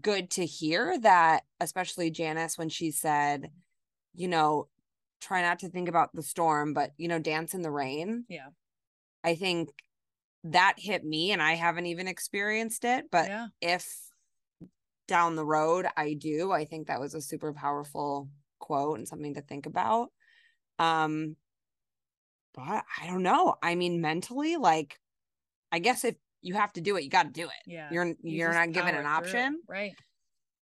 good 0.00 0.30
to 0.30 0.46
hear 0.46 0.98
that, 1.00 1.42
especially 1.60 2.10
Janice, 2.10 2.56
when 2.56 2.68
she 2.68 2.90
said, 2.90 3.50
you 4.14 4.28
know, 4.28 4.68
try 5.20 5.42
not 5.42 5.58
to 5.60 5.68
think 5.68 5.88
about 5.88 6.14
the 6.14 6.22
storm, 6.22 6.72
but, 6.74 6.92
you 6.96 7.08
know, 7.08 7.18
dance 7.18 7.54
in 7.54 7.62
the 7.62 7.70
rain. 7.70 8.24
Yeah. 8.28 8.48
I 9.24 9.34
think 9.34 9.70
that 10.44 10.74
hit 10.78 11.04
me 11.04 11.32
and 11.32 11.42
I 11.42 11.54
haven't 11.54 11.86
even 11.86 12.06
experienced 12.06 12.84
it. 12.84 13.06
But 13.10 13.26
yeah 13.28 13.48
if 13.60 14.07
down 15.08 15.34
the 15.34 15.44
road 15.44 15.86
I 15.96 16.14
do, 16.14 16.52
I 16.52 16.64
think 16.64 16.86
that 16.86 17.00
was 17.00 17.14
a 17.14 17.20
super 17.20 17.52
powerful 17.52 18.28
quote 18.60 18.98
and 18.98 19.08
something 19.08 19.34
to 19.34 19.40
think 19.42 19.66
about. 19.66 20.10
Um, 20.78 21.34
but 22.54 22.84
I 23.00 23.06
don't 23.06 23.22
know. 23.22 23.56
I 23.62 23.74
mean, 23.74 24.00
mentally, 24.00 24.56
like, 24.56 24.98
I 25.72 25.80
guess 25.80 26.04
if 26.04 26.14
you 26.42 26.54
have 26.54 26.72
to 26.74 26.80
do 26.80 26.96
it, 26.96 27.04
you 27.04 27.10
got 27.10 27.24
to 27.24 27.30
do 27.30 27.46
it. 27.46 27.62
yeah 27.66 27.88
You're 27.90 28.06
You 28.06 28.14
you're 28.22 28.52
not 28.54 28.72
given 28.72 28.94
an 28.94 29.02
through 29.02 29.10
it, 29.10 29.16
option. 29.16 29.60
right 29.68 29.92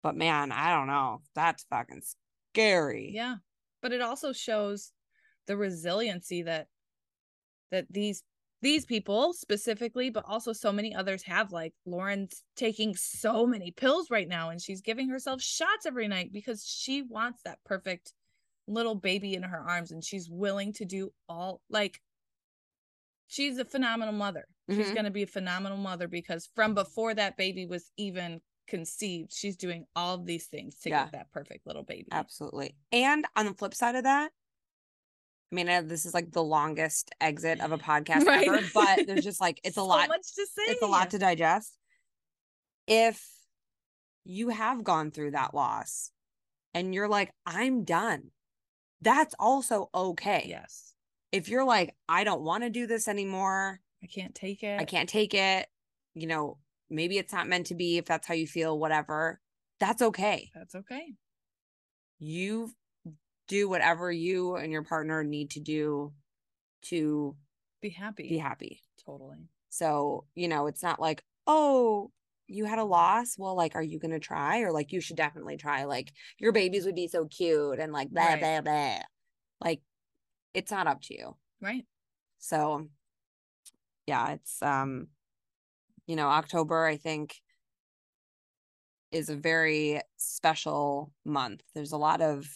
But 0.02 0.16
man, 0.16 0.50
I 0.50 0.74
don't 0.74 0.88
know. 0.88 1.22
That's 1.34 1.64
fucking 1.70 2.02
scary. 2.52 3.12
yeah 3.14 3.36
but 3.82 3.92
it 3.92 4.00
also 4.02 4.32
shows 4.32 4.92
the 5.46 5.56
resiliency 5.56 6.42
that 6.42 6.66
that 7.70 7.86
these 7.90 8.22
these 8.62 8.84
people 8.84 9.32
specifically 9.32 10.10
but 10.10 10.24
also 10.26 10.52
so 10.52 10.72
many 10.72 10.94
others 10.94 11.22
have 11.24 11.52
like 11.52 11.72
lauren's 11.86 12.44
taking 12.56 12.94
so 12.94 13.46
many 13.46 13.70
pills 13.70 14.10
right 14.10 14.28
now 14.28 14.50
and 14.50 14.60
she's 14.60 14.80
giving 14.82 15.08
herself 15.08 15.40
shots 15.42 15.86
every 15.86 16.08
night 16.08 16.32
because 16.32 16.64
she 16.64 17.02
wants 17.02 17.42
that 17.44 17.58
perfect 17.64 18.12
little 18.68 18.94
baby 18.96 19.34
in 19.34 19.42
her 19.42 19.60
arms 19.68 19.90
and 19.92 20.04
she's 20.04 20.30
willing 20.30 20.72
to 20.72 20.84
do 20.84 21.10
all 21.28 21.62
like 21.70 22.00
she's 23.26 23.58
a 23.58 23.64
phenomenal 23.64 24.12
mother 24.14 24.46
she's 24.68 24.90
Mhm. 24.90 24.94
going 24.94 25.04
to 25.04 25.10
be 25.10 25.22
a 25.22 25.26
phenomenal 25.26 25.78
mother 25.78 26.08
because 26.08 26.48
from 26.54 26.74
before 26.74 27.14
that 27.14 27.36
baby 27.36 27.66
was 27.66 27.90
even 27.96 28.40
conceived 28.66 29.32
she's 29.32 29.56
doing 29.56 29.86
all 29.96 30.14
of 30.14 30.26
these 30.26 30.46
things 30.46 30.76
to 30.80 30.90
Yeah. 30.90 31.04
get 31.04 31.12
that 31.12 31.30
perfect 31.32 31.66
little 31.66 31.82
baby 31.82 32.12
Absolutely. 32.12 32.76
And 32.92 33.24
on 33.36 33.46
the 33.46 33.54
flip 33.54 33.74
side 33.74 33.94
of 33.94 34.04
that, 34.04 34.32
I 35.50 35.54
mean, 35.54 35.68
I- 35.68 35.80
this 35.82 36.06
is 36.06 36.14
like 36.14 36.30
the 36.30 36.42
longest 36.44 37.10
exit 37.20 37.60
of 37.60 37.72
a 37.72 37.78
podcast 37.90 38.24
Right. 38.26 38.46
ever, 38.46 38.60
but 38.72 39.06
there's 39.06 39.24
just 39.24 39.40
like 39.40 39.60
it's 39.64 39.76
a 39.76 39.80
So 39.80 39.86
lot. 39.86 40.08
much 40.08 40.34
to 40.34 40.46
say 40.46 40.62
It's 40.72 40.82
a 40.82 40.86
lot 40.86 41.10
to 41.10 41.18
digest. 41.18 41.76
If 42.86 43.24
you 44.24 44.48
have 44.50 44.84
gone 44.84 45.10
through 45.10 45.32
that 45.32 45.54
loss 45.54 46.10
and 46.74 46.94
you're 46.94 47.08
like, 47.08 47.32
I'm 47.46 47.84
done, 47.84 48.30
that's 49.00 49.34
also 49.38 49.90
okay. 49.94 50.46
yes 50.48 50.94
If 51.32 51.48
you're 51.48 51.64
like, 51.64 51.94
I 52.08 52.24
don't 52.24 52.42
want 52.42 52.64
to 52.64 52.70
do 52.70 52.86
this 52.86 53.08
anymore, 53.08 53.80
I 54.02 54.06
can't 54.06 54.34
take 54.34 54.62
it. 54.62 54.80
I 54.80 54.84
can't 54.84 55.08
take 55.08 55.34
it, 55.34 55.66
you 56.14 56.26
know, 56.26 56.58
maybe 56.90 57.18
it's 57.18 57.32
not 57.32 57.48
meant 57.48 57.66
to 57.66 57.74
be 57.74 57.98
if 57.98 58.04
that's 58.06 58.26
how 58.26 58.34
you 58.34 58.46
feel, 58.46 58.78
whatever, 58.78 59.40
that's 59.78 60.02
okay. 60.02 60.50
That's 60.54 60.74
okay. 60.74 61.14
You 62.18 62.70
do 63.50 63.68
whatever 63.68 64.10
you 64.12 64.54
and 64.54 64.70
your 64.72 64.84
partner 64.84 65.24
need 65.24 65.50
to 65.50 65.60
do 65.60 66.12
to 66.82 67.36
Be 67.82 67.90
happy. 67.90 68.28
be 68.28 68.38
happy. 68.38 68.80
Totally. 69.04 69.48
So, 69.70 70.24
you 70.36 70.46
know, 70.46 70.68
it's 70.68 70.82
not 70.84 71.00
like, 71.00 71.22
oh, 71.48 72.12
you 72.46 72.64
had 72.64 72.78
a 72.78 72.84
loss. 72.84 73.36
Well, 73.36 73.56
like, 73.56 73.74
are 73.74 73.82
you 73.82 73.98
going 73.98 74.12
to 74.12 74.20
try? 74.20 74.60
Or 74.60 74.70
like, 74.72 74.92
you 74.92 75.00
should 75.00 75.16
definitely 75.16 75.56
try. 75.56 75.84
Like, 75.84 76.12
your 76.38 76.52
babies 76.52 76.84
would 76.86 76.94
be 76.94 77.08
so 77.08 77.26
cute 77.26 77.78
and 77.80 77.92
like, 77.92 78.10
blah, 78.10 78.24
Right. 78.24 78.40
blah, 78.40 78.60
blah. 78.60 78.98
Like, 79.60 79.80
it's 80.54 80.70
not 80.70 80.86
up 80.86 81.02
to 81.02 81.14
you. 81.14 81.36
Right. 81.60 81.84
So, 82.38 82.88
yeah, 84.06 84.30
it's, 84.32 84.62
um, 84.62 85.08
you 86.06 86.16
know, 86.16 86.28
October, 86.28 86.84
I 86.86 86.96
think, 86.96 87.40
is 89.12 89.28
a 89.28 89.36
very 89.36 90.00
special 90.16 91.12
month. 91.24 91.62
There's 91.74 91.92
a 91.92 91.96
lot 91.98 92.20
of, 92.20 92.46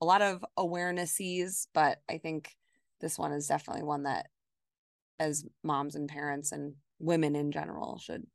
a 0.00 0.04
lot 0.04 0.22
of 0.22 0.44
awarenesses, 0.58 1.66
but 1.74 1.98
I 2.08 2.18
think 2.18 2.56
this 3.00 3.18
one 3.18 3.32
is 3.32 3.46
definitely 3.46 3.82
one 3.82 4.04
that 4.04 4.26
as 5.18 5.44
moms 5.64 5.94
and 5.94 6.08
parents 6.08 6.52
and 6.52 6.74
women 6.98 7.34
in 7.34 7.50
general 7.50 7.98
should 7.98 8.26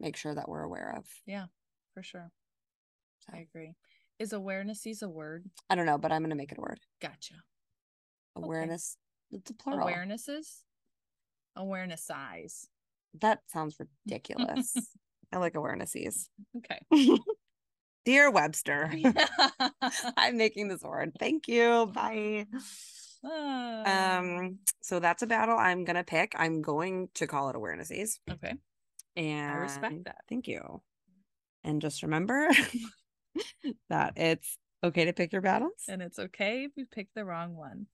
make 0.00 0.16
sure 0.16 0.34
that 0.34 0.48
we're 0.48 0.62
aware 0.62 0.94
of. 0.96 1.06
Yeah, 1.26 1.46
for 1.94 2.02
sure. 2.02 2.30
I 3.32 3.38
agree. 3.38 3.74
Is 4.18 4.32
awarenesses 4.32 5.02
a 5.02 5.08
word? 5.08 5.46
I 5.70 5.74
don't 5.74 5.86
know, 5.86 5.98
but 5.98 6.12
I'm 6.12 6.22
going 6.22 6.30
to 6.30 6.36
make 6.36 6.52
it 6.52 6.58
a 6.58 6.60
word. 6.60 6.80
Gotcha. 7.00 7.34
Awareness. 8.36 8.96
It's 9.30 9.50
a 9.50 9.54
plural. 9.54 9.86
Awarenesses? 9.86 10.62
Awareness 11.56 12.02
size. 12.02 12.66
That 13.20 13.40
sounds 13.46 13.76
ridiculous. 14.06 14.74
I 15.32 15.38
like 15.38 15.54
awarenesses. 15.54 16.28
Okay. 16.56 16.80
Dear 18.08 18.30
Webster, 18.30 18.90
I'm 20.16 20.38
making 20.38 20.68
this 20.68 20.80
word. 20.80 21.12
Thank 21.18 21.46
you. 21.46 21.90
Bye. 21.92 22.46
Ah. 23.22 24.18
Um, 24.18 24.60
so 24.80 24.98
that's 24.98 25.22
a 25.22 25.26
battle 25.26 25.58
I'm 25.58 25.84
gonna 25.84 26.04
pick. 26.04 26.32
I'm 26.34 26.62
going 26.62 27.10
to 27.16 27.26
call 27.26 27.50
it 27.50 27.54
awarenesses. 27.54 28.18
okay. 28.30 28.54
And 29.14 29.50
I 29.50 29.56
respect 29.56 30.04
that. 30.04 30.22
Thank 30.26 30.48
you. 30.48 30.80
And 31.64 31.82
just 31.82 32.02
remember 32.02 32.48
that 33.90 34.14
it's 34.16 34.56
okay 34.82 35.04
to 35.04 35.12
pick 35.12 35.30
your 35.30 35.42
battles. 35.42 35.84
And 35.86 36.00
it's 36.00 36.18
okay 36.18 36.64
if 36.64 36.72
you 36.76 36.86
pick 36.86 37.08
the 37.14 37.26
wrong 37.26 37.56
one. 37.56 37.88